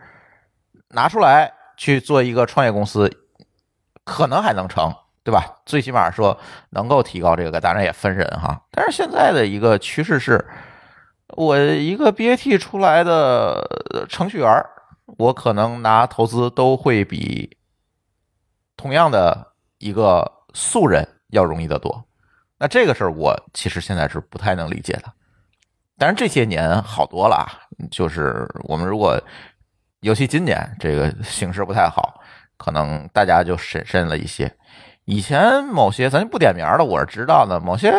[0.90, 3.12] 拿出来去做一个创业公司，
[4.04, 4.94] 可能还能成。
[5.26, 5.42] 对吧？
[5.66, 6.38] 最起码说
[6.72, 8.62] 能够提高这个，当然也分人哈。
[8.72, 10.46] 但是现在的一个趋势是，
[11.38, 14.66] 我一个 BAT 出来的程序员，
[15.18, 17.56] 我可能拿投资都会比
[18.84, 22.04] 同样的一个素人要容易得多。
[22.58, 25.04] 那这个事儿我其实现在是不太能理解的。
[25.98, 27.48] 但是这些年好多了啊，
[27.90, 29.18] 就是我们如果
[30.02, 32.20] 尤其今年这个形势不太好，
[32.58, 34.54] 可能大家就审慎了一些。
[35.06, 37.90] 以前某些咱就不点名了，我是知道的，某些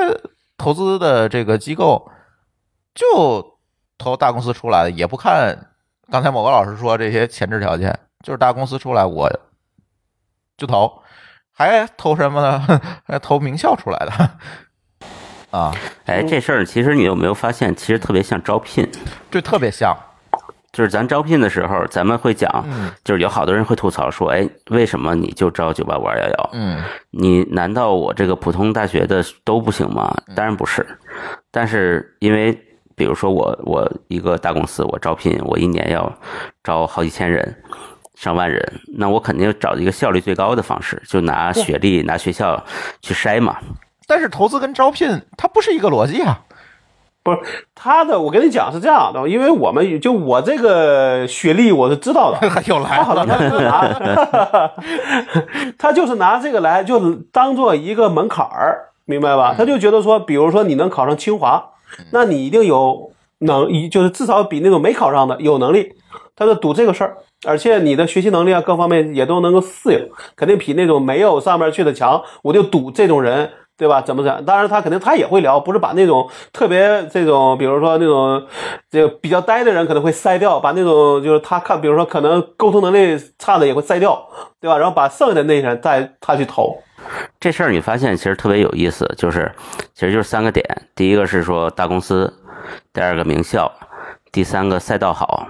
[0.59, 2.11] 投资的这个机构
[2.95, 3.59] 就
[3.97, 5.71] 投大公司出来的，也不看
[6.11, 9.31] 刚才某个老师说这些前置条件，就是大公司出来我
[10.57, 11.03] 就投，
[11.53, 12.81] 还投什么呢？
[13.07, 14.31] 还投名校出来的
[15.51, 15.73] 啊，
[16.07, 18.89] 哎，这事儿其实你有没有发现，其实特别像招聘？
[19.31, 19.97] 对特别像，
[20.73, 26.51] 就是咱招聘的时候，咱们会讲，嗯就是有好多人会吐槽说，哎，为什么你就招九八五二幺幺？
[26.55, 30.13] 嗯你难道我这个普通大学的都不行吗？
[30.35, 30.85] 当然不是，
[31.53, 32.53] 但是因为
[32.97, 36.13] 比如说我我一个大公司，我招聘我一年要
[36.65, 37.57] 招好几千人。
[38.15, 42.63] 上万人，那我肯定找一个效率最高的方式，就拿学历、拿学校
[43.01, 43.57] 去筛嘛。
[44.07, 46.41] 但是投资跟招聘它不是一个逻辑啊。
[47.23, 47.39] 不是
[47.75, 52.39] 他的，我跟你讲是这样的，因为我们就我这个学历我是知道的，
[52.69, 54.71] 又来他好了他就是拿，
[55.79, 59.55] 他就是拿这个来就当做一个门槛儿，明白吧？
[59.57, 61.65] 他就觉得说，比如说你能考上清华，
[62.13, 65.95] 那你一定有能，一就是至少比那种没考上的有能力，
[66.37, 67.17] 他就赌这个事儿。
[67.45, 72.23] 而且你的学习能力啊，各方面也都能够适应，肯定比那种没有上面去的强。
[72.43, 74.01] 我就赌这种人，对吧？
[74.01, 74.45] 怎么怎？
[74.45, 78.47] 当然他肯定他也会聊，不是把那种特别这种，比如说那种
[78.91, 84.27] 这比较呆的人可能会筛掉，把那种就是他看，比如说可能沟通能力差的也会筛掉，
[84.61, 84.79] 对吧？
[84.79, 86.77] 然后把剩下的那些人再他去投。
[87.39, 89.53] 这事儿你发现其实特别有意思，就是
[89.93, 90.65] 其实就是三个点，
[90.95, 92.33] 第一个是说大公司，
[92.93, 93.71] 第二个名校，
[94.33, 95.47] 第三个赛道好。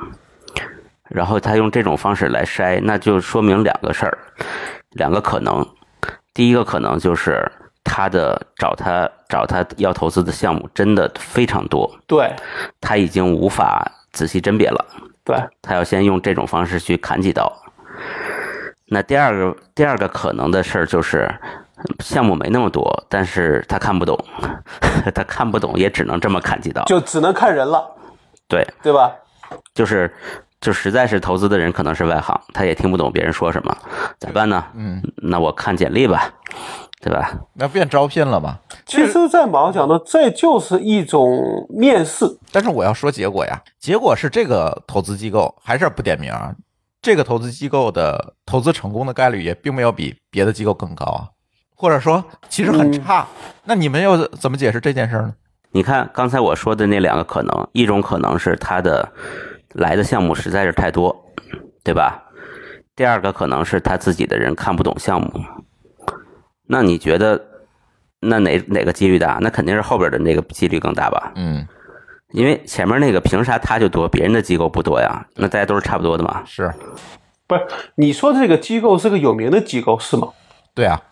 [1.11, 4.18] 然后他用这种方式来筛，那就说明两个事儿，
[4.92, 5.66] 两个可能。
[6.32, 7.48] 第一个可能就是
[7.84, 12.34] 他的找他找他要投资的项目真的非常多，对
[12.80, 14.84] 他已经无法仔细甄别了，
[15.24, 17.52] 对，他要先用这种方式去砍几刀。
[18.86, 21.32] 那第二个第二个可能的事儿就是，
[22.00, 24.18] 项目没那么多，但是他看不懂，
[25.14, 26.82] 他看不懂也只能这么砍几刀。
[26.84, 27.88] 就只能看人了，
[28.48, 29.12] 对，对吧？
[29.72, 30.12] 就是
[30.64, 33.76] 就实在是投资的人可能是外行，他也听不懂别人说什么，
[34.18, 34.64] 咋办呢？
[34.74, 36.32] 嗯，那我看简历吧，
[37.02, 37.34] 对吧？
[37.52, 38.58] 那变招聘了吧？
[38.86, 42.24] 其实，在毛讲的，这就是一种面试。
[42.50, 46.54] 但是我要说结果呀，结果是这个投资机构还是不点名啊，
[47.02, 51.28] 这个投资机构的投资成功的概率也并没有比别的机构更高啊，
[51.76, 53.26] 或者说其实很差。
[53.64, 55.34] 那你们又怎么解释这件事呢？
[55.72, 59.12] 你看刚才我说的那两个可能，一种可能是他的
[59.74, 61.14] 来的项目实在是太多，
[61.82, 62.22] 对吧？
[62.96, 65.30] 第二个可能是他自己的人看不懂项目。
[66.66, 67.44] 那你觉得，
[68.20, 69.38] 那哪哪个几率大？
[69.40, 71.32] 那肯定是后边的那个几率更大吧？
[71.34, 71.66] 嗯，
[72.30, 75.26] 因为前面那个凭啥他就多，别人的机构不多呀？
[75.34, 76.42] 那大家都是差不多的嘛。
[76.46, 76.72] 是
[77.46, 77.66] 不是
[77.96, 80.28] 你说的这个机构是个有名的机构是吗？
[80.72, 81.02] 对啊，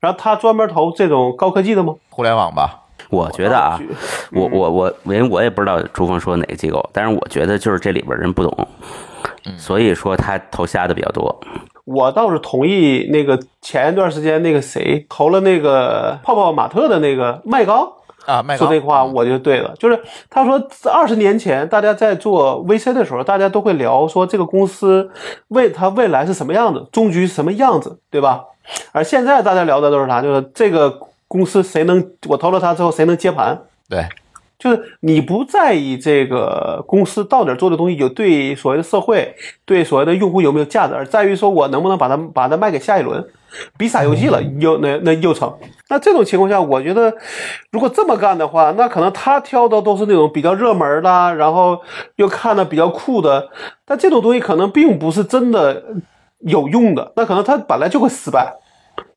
[0.00, 1.94] 然后他专门投这种高科技的吗？
[2.10, 2.77] 互联网吧，
[3.10, 3.80] 我觉得啊，
[4.32, 8.68] 我我我，因为我也不知道朱峰说哪个机构，但是我觉得就是这里边人不懂，
[9.56, 11.40] 所以说他投瞎的比较多。
[11.84, 17.90] 我倒是同意那个前一段时间那个谁投了那个泡泡玛特的那个麦高
[18.26, 19.74] 啊，麦高说这话，我就对了。
[19.78, 19.98] 就是
[20.28, 25.10] 他说，二十年前大家在做 VC 的时候，大家都会聊说这个公司
[25.48, 28.44] 未它未来是什么样子，终局是什么样子，对吧？
[28.92, 30.20] 而现在大家聊的都是啥？
[30.20, 30.90] 就是这个
[31.28, 33.60] 公司谁能我投了他之后谁能接盘？
[33.88, 34.08] 对，
[34.58, 43.24] 就是你不在意这个公司到底做的东西有对所谓的社会、对所谓的用户有没有价值，而在于说我能不能把它把它卖给下一轮，
[43.76, 45.54] 比傻游戏了又那那又成。
[45.90, 47.14] 那这种情况下，我觉得
[47.70, 51.80] 如果这么干的话，那可能他挑的都是那种比较热门的，然后
[52.16, 53.48] 又看的比较酷的，
[53.86, 55.82] 但这种东西可能并不是真的
[56.40, 58.54] 有用的，那可能他本来就会失败。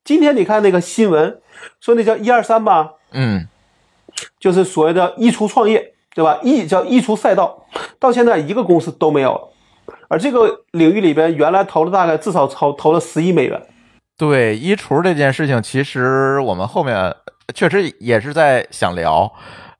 [0.04, 1.38] 今天你看那个新闻，
[1.80, 3.46] 说那叫一二三吧，嗯，
[4.38, 6.38] 就是所谓的衣橱创业，对吧？
[6.42, 7.66] 溢叫衣橱赛道，
[7.98, 9.48] 到现在一个公司都没有了。
[10.08, 13.60] 而这个领域里边，原来投了大概至少投投了十亿美元。
[14.18, 17.16] 对衣橱这件事情，其实我们后面
[17.54, 19.32] 确实也是在想聊，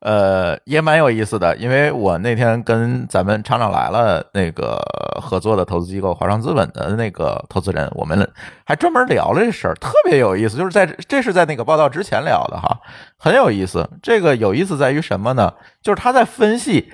[0.03, 1.57] 呃，也蛮有意思的。
[1.57, 4.78] 因为我那天跟咱们厂长来了那个
[5.22, 8.30] 合作的投资机构华创资本的那个投资人，我们
[8.64, 10.57] 还专门聊了这事儿，特别有意思。
[10.57, 12.80] 就是在这是在那个报道之前聊的哈，
[13.16, 13.88] 很有意思。
[14.03, 15.55] 这个有意思在于什么呢？
[15.80, 16.92] 就是他在分析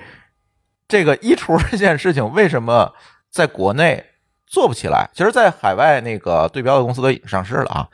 [0.87, 2.93] 这个衣橱这件事情为什么
[3.29, 4.05] 在国内。
[4.51, 7.87] 做不起来，其实，在海外那个对标的公司都已经上市了啊。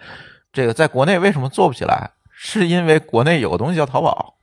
[0.54, 2.12] 这个在国内为什么做不起来？
[2.32, 4.36] 是因为国内有个东西叫淘宝，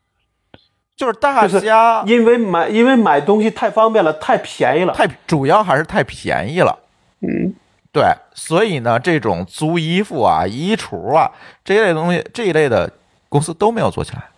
[1.02, 6.78] 就是大家因为买因为买东西太方便了，太便宜了，太主要还是太便宜了。
[7.22, 7.52] 嗯，
[7.90, 11.32] 对，所以呢，这种租衣服啊、衣橱啊
[11.64, 12.88] 这一类东西，这一类的
[13.28, 14.28] 公司都没有做起来。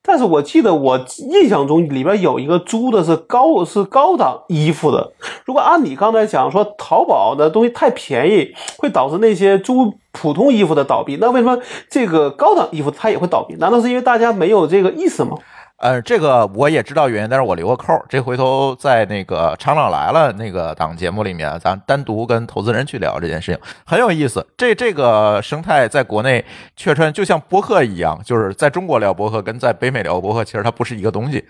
[0.00, 5.12] 但是我记得我印象中里边有一个租的是高是高档衣服的。
[5.44, 11.58] 如果按你刚才讲说淘宝的东西太便宜，会导致那些租普通衣服的倒闭，那为什么
[11.90, 13.56] 这个高档衣服它也会倒闭？
[13.56, 15.36] 难道是因为大家没有这个意识吗？
[15.78, 24.46] 呃，这个我也知道原因，但是我留个扣儿，这回头在那个厂长来了那个档节目里面，咱单独跟投资人去聊这件事情，很有意思。
[24.56, 26.42] 这这个生态在国内
[26.76, 31.44] 确实就像播客一样，就是在中国聊播客跟在北美聊播客，其实它不是一个东西，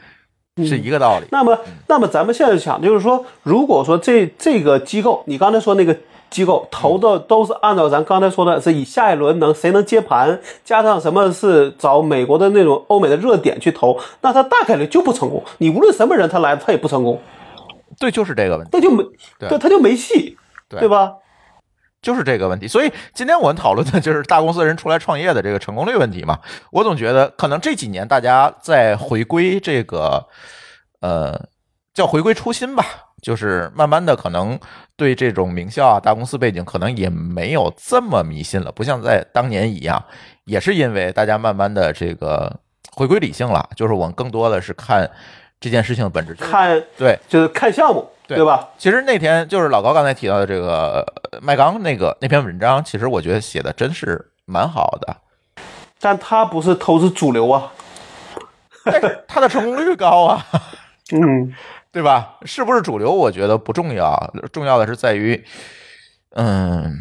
[0.56, 1.26] 是一个道理。
[1.30, 1.56] 那么，
[1.86, 5.96] 那么咱们现在想，就是说，如果说这这个机构，你刚才说那个
[6.30, 15.42] 机构投的都是按照咱刚才说的，是以下一轮能谁能接盘，加上什么是找美国的那种欧美的热点去投，那他大概率就不成功。
[15.58, 17.20] 你无论什么人他来，他也不成功，
[17.98, 19.02] 对，就是这个问题，那就没
[19.38, 20.36] 对对，他就没戏，
[20.68, 21.14] 对对吧？
[22.02, 22.68] 就是这个问题。
[22.68, 26.38] 所以今天我们讨论的就是 大公司人出来创业的这个成功率问题嘛。
[26.70, 30.26] 我总觉得可能这几年大家在回归这个，
[31.00, 31.48] 呃，
[31.94, 32.84] 叫回归初心吧，
[33.22, 34.58] 就是慢慢的可能
[34.96, 40.02] 对这种名校啊、大公司背景可能也没有这么迷信了，不像在当年一样，
[40.44, 42.54] 也是因为大家慢慢的这个
[42.94, 45.10] 回归理性了，就是我们更多的是看
[45.60, 46.34] 这件事情的本质。
[46.34, 48.68] 看对，就是看项目，对对吧？
[48.78, 55.16] 其实那天就是老高刚才提到的这个呃麦刚那个那篇文章，其实我觉得写的真是蛮好的，
[56.00, 57.72] 但他不是投资主流啊，
[58.84, 60.46] 但是他的成功率高啊，
[61.12, 61.52] 嗯，
[61.96, 62.36] 对吧？
[62.42, 63.10] 是不是主流？
[63.10, 64.14] 我觉得不重要，
[64.52, 65.42] 重要的是在于，
[66.34, 66.94] 嗯，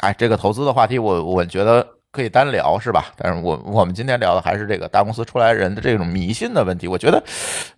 [0.00, 3.06] 哎，这个投资的话题我，我觉得可以单聊，是吧？
[3.16, 7.22] 但是我我们今天聊的还是这个大公司出来人的这种迷信的问题，我觉得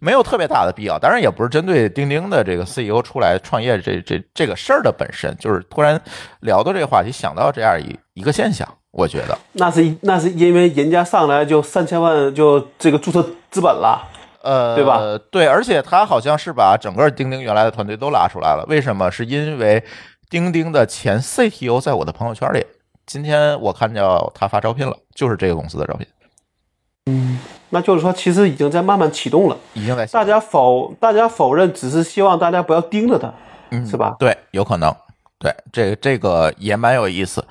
[0.01, 0.99] 没有特别大的必要。
[0.99, 6.01] 当然，也不是针对钉钉的这个 CEO 出来创业这这这个事儿的本身，就是突然
[6.41, 9.39] 聊到这个话题，想到这样一一个现象，我觉得。
[9.53, 14.11] 那是那是因为人家上来就三千万就这个注册资本了，
[14.45, 15.01] 呃，对吧？
[15.31, 18.65] 对，而且他好像是把整个钉钉原来的团队都拉出来了。
[18.69, 19.11] 为什么？
[19.11, 19.83] 是因为
[20.29, 22.65] 钉钉的前 CTO 在我的朋友圈里，
[23.07, 26.07] 今天我看到他发招聘了，就是这个公司的招聘，
[27.07, 27.39] 嗯
[27.71, 29.57] 那就是说其实已经在慢慢启动了。
[29.73, 33.33] 已经在大家否大家否认，只是希望大家不要盯着他，
[33.71, 34.15] 嗯是吧？
[34.19, 34.95] 对，有可能。
[35.39, 37.45] 对，这这个也蛮有意思。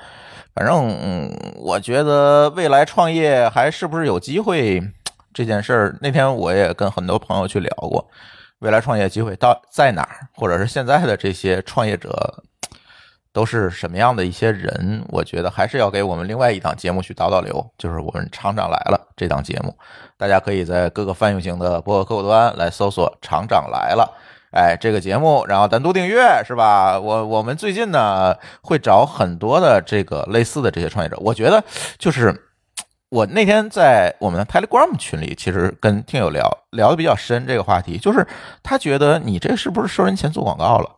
[0.55, 4.81] 反正嗯，我觉得未来创业还是不是有机会
[5.33, 8.07] 这件事儿，那天我也跟很多朋友去聊过，
[8.59, 12.43] 未来创业机会到在哪儿，或者是现在的这些创业者
[13.31, 15.03] 都是什么样的一些人？
[15.09, 19.75] 我觉得还是要给我们另外一档节目去导导流，就是我们厂长来了这档节目，
[20.17, 24.17] 大家可以在各个泛用型的播客客户端来搜索“厂长来了”。
[24.53, 26.99] 哎，这个节目，然后单独订阅是吧？
[26.99, 31.63] 我我们最近呢会找很多的这个类似的这些创业者，我觉得
[31.97, 32.31] 就是
[33.13, 38.25] 我那天在我们的 Telegram 群里，其实跟听友聊聊的比较深这个话题，就是
[38.63, 40.89] 他觉得你这是不是收人钱做广告了？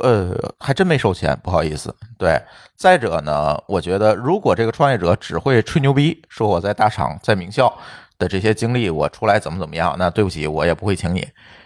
[0.00, 1.94] 呃，还真没收钱，不好意思。
[2.18, 2.36] 对，
[2.74, 7.72] 再者呢，我觉得如果这个创业者只会吹牛逼，说我在大厂、在名校
[8.18, 11.24] 的这些经历，我出来怎么怎么样，那对不起，我也不会请你。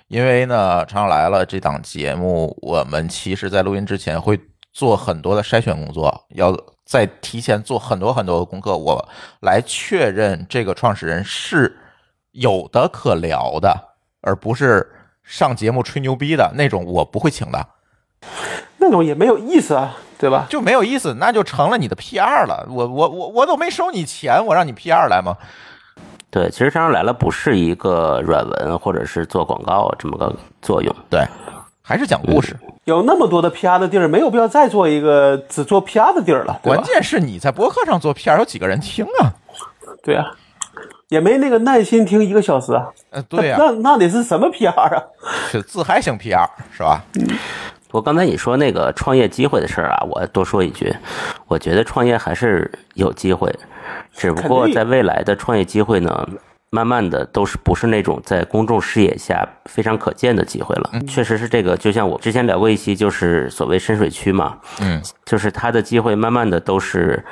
[0.09, 4.39] 因为呢，常常来了这档节目，我们其实在录音之前会
[4.71, 6.55] 做很多的筛选工作，要
[6.89, 9.09] 再提前做很多很多的功课，我
[9.41, 11.77] 来确认这个创始人是
[12.33, 13.91] 有的可聊的，
[14.23, 14.91] 而不是
[15.23, 17.67] 上节目吹牛逼的那种，我不会请的，
[18.79, 20.47] 那种也没有意思啊，对吧？
[20.49, 22.67] 就没有意思，那就成了你的 PR 了。
[22.71, 25.37] 我我我我都没收你钱，我让你 PR 来吗？
[26.31, 30.95] 对，其实常常来了不是一个软文或者是做广告这么个作用。
[31.11, 31.23] 对，
[31.89, 32.55] 还是讲故事。
[32.85, 36.83] 有那么多的 PR 的地儿，没有必要再做一个只做 PR 的地儿了，关？
[36.83, 39.33] 键是你在博客上做 PR，有几个人听啊？
[40.03, 40.27] 对啊，
[41.09, 42.89] 也没那个耐心听一个小时啊。
[43.09, 45.03] 呃，对呀、 那那得是什么 PR 啊？
[45.51, 47.03] 是自嗨型 PR 是吧？
[47.89, 50.95] 不过刚才你说那个创业机会的事儿啊，我多说一句，
[51.47, 53.51] 我觉得创业还是有机会，
[54.15, 56.29] 只不过在未来的创业机会呢，
[56.71, 60.91] 慢慢的都是不是那种在公众视野下非常可见的机会了。
[61.07, 67.25] 确实是这个，就像我之前聊过一期，就是所谓深水区嘛，嗯，就是它的机会慢慢的都是。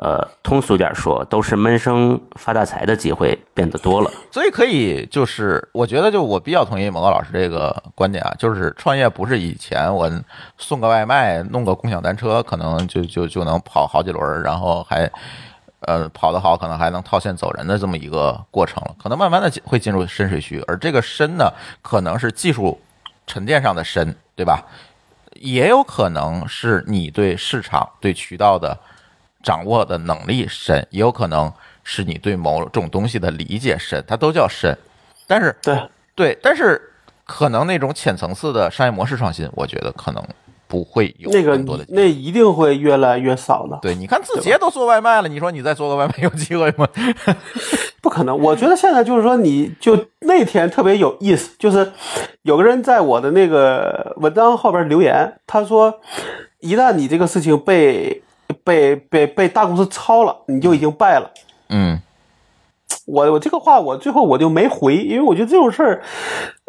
[0.00, 4.10] 呃，通俗点说，都是闷声发大财的机会变得多了。
[4.28, 10.10] 所以可以就是，我觉得就我比较同意某个老师这个观点啊，就是创业不是以前我
[10.58, 15.08] 送个外卖、弄个共享单车，可能就就就能跑好几轮儿，然后还
[15.86, 18.94] 呃跑得好，可能还能套现走人的这么一个过程了。
[19.02, 22.80] 可能慢慢的会进入深水区，而这个深呢，可能是技术
[23.26, 24.64] 沉淀上的深，对吧？
[25.40, 28.78] 也有可能是你对市场、对渠道的
[29.42, 34.76] 掌握的能力深，也有可能是你对某种东西的理解深，它都叫深。
[35.26, 36.80] 但是对，对，但是
[37.24, 40.24] 可能那种浅层次的商业模式创新，我觉得可能
[40.74, 41.84] 不会有那个很多的。
[41.88, 43.78] 那一定会越来越少的。
[43.80, 46.88] 对，你看字节都做外卖了，你说你再做个外卖有机会吗？
[48.02, 51.92] 不可能，我觉得现在就是说，你就那天特别有意思，就是
[52.42, 56.00] 有个人在我的那个文章后边留言，他说，
[56.58, 58.20] 一旦你这个事情被
[58.64, 61.30] 被被被大公司抄了，你就已经败了。
[61.68, 62.00] 嗯，
[63.06, 66.02] 我我这个话我最后我就没回，因为我觉得这种事儿，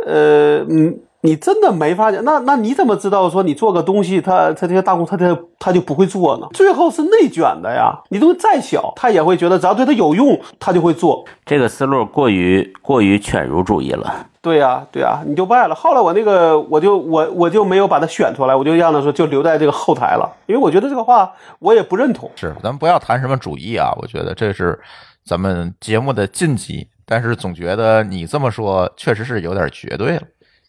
[0.06, 2.24] 呃，嗯，你真的没发现。
[2.24, 6.48] 那那你怎么知道说你做个东西，他他这些大公司他他他就不会做呢？
[6.54, 7.94] 最后是内卷的呀。
[8.10, 11.26] 你东西再小，他也会觉得只要对他有用，他就会做。
[11.46, 14.28] 这个思路过于过于犬儒主义了。
[14.42, 15.74] 对呀、对呀、你就败了。
[15.74, 22.30] 后来我那个我就我我就没有把它选出来，我就让他说就留在这个后台了，因为我觉得这个话我也不认同。
[22.36, 24.80] 是，咱们不要谈什么主义啊，我觉得这是
[25.26, 26.88] 咱们节目的禁忌。
[27.08, 30.22] 但是总觉得你这么说确实是有点绝对了。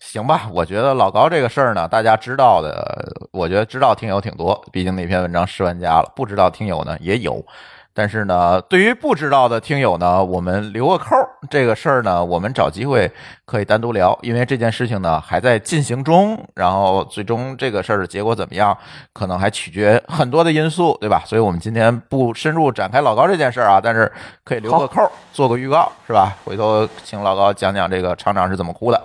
[0.06, 7.44] 行吧，我觉得老高这个事儿呢，大家知道的，我觉得知道听友挺多，毕竟那篇文章十万加了，不知道听友呢也有。
[7.92, 11.28] 但是呢，对于不知道的听友呢，我们留个扣儿。
[11.50, 13.10] 这个事儿呢，我们找机会
[13.44, 18.76] 可以单独聊，因为这件事情呢还在进行中，然后最终这个事儿的结果怎么样，
[19.12, 21.22] 可能还取决很多的因素，对吧？
[21.26, 24.10] 所以我们今天不深入展开老高这件事儿啊，但是
[24.44, 26.36] 可以留个扣儿，做个预告，是吧？
[26.44, 29.02] 回头请老高讲讲这个厂长是怎么哭的，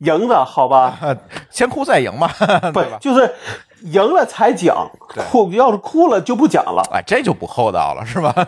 [0.00, 0.98] 赢的好吧？
[1.50, 2.28] 先哭再赢嘛，
[2.72, 2.82] 不？
[3.00, 3.34] 就是
[3.82, 6.82] 赢了才讲，对哭要是哭了就不讲了。
[6.92, 8.34] 哎，这就不厚道了，是吧？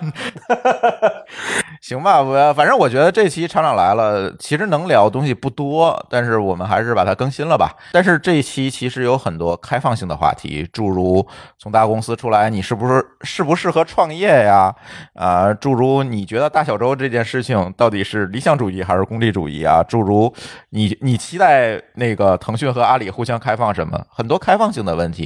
[1.80, 7.74] 行吧，我反正我觉得这期厂长来了，其实能聊的东西不多，但是我们还是把它更新了吧。
[7.90, 11.26] 但是这一期其实有很多开放性的话题，诸如
[11.58, 14.72] 从大公司出来，你是不是适不适合创业呀？
[15.14, 19.82] 啊、诸如你觉得大小周这件事情到底是理想主义还是功利主义啊？
[19.82, 20.32] 诸如
[20.70, 24.00] 你你期待那个腾讯和阿里互相开放什么？
[24.08, 25.21] 很多开放性的问题。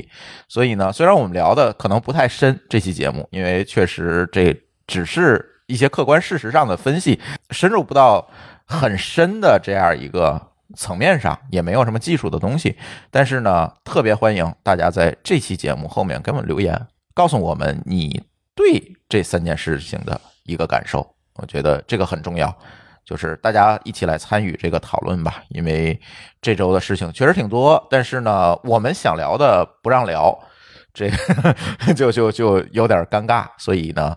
[0.49, 4.55] 所以呢，虽然我们聊的可能不太深，这期节目，因为确实这
[4.87, 7.21] 只是一些客观事实上的分析，
[7.51, 8.29] 深入不到
[8.65, 10.41] 很深的这样一个
[10.75, 12.77] 层面上，也没有什么技术的东西。
[13.11, 18.23] 但是呢，特别欢迎大家在这期节目后面给我们留言，告诉我们你
[18.55, 21.07] 对这三件事情的一个感受。
[21.35, 22.57] 我觉得这个很重要。
[23.07, 25.99] 就是大家一起来参与这个讨论吧，因为
[26.43, 30.37] 这周的事情确实挺多，但是呢，我们想聊的不让聊，
[30.93, 34.17] 这个 就就就有点尴尬，所以呢，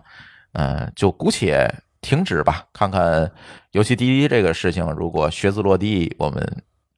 [0.54, 3.30] 嗯、就姑且停止吧，看看
[3.70, 6.44] 尤其滴滴这个事情，如果靴子落地，我们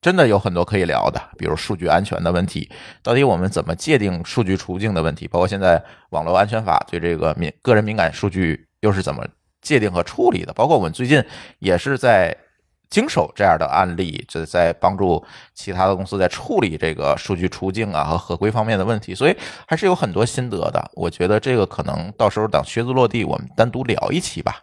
[0.00, 2.70] 真的有很多可以聊的，比如数据安全的问题，
[3.02, 9.26] 到底我们怎么界定数据出境的问题，包括现在网络安全法对这个敏个人敏感数据又是怎么
[9.62, 11.24] 界定和处理的，包括我们最近
[11.60, 12.36] 也是在
[12.90, 19.34] 经手这样的案例，这在帮助其他的公司在处理这个数据出境啊和合规方面的问题，所以
[19.66, 20.90] 还是有很多心得的。
[20.92, 24.62] 我觉得这个可能到时候等靴子落地，我们单独聊一期吧，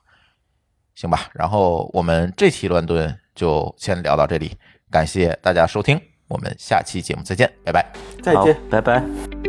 [0.93, 1.29] 行吧？
[1.33, 4.55] 然后我们这期乱炖就先聊到这里，
[4.91, 7.83] 感谢大家收听，我们下期节目再见，拜拜。
[8.21, 9.48] 再见。，拜拜。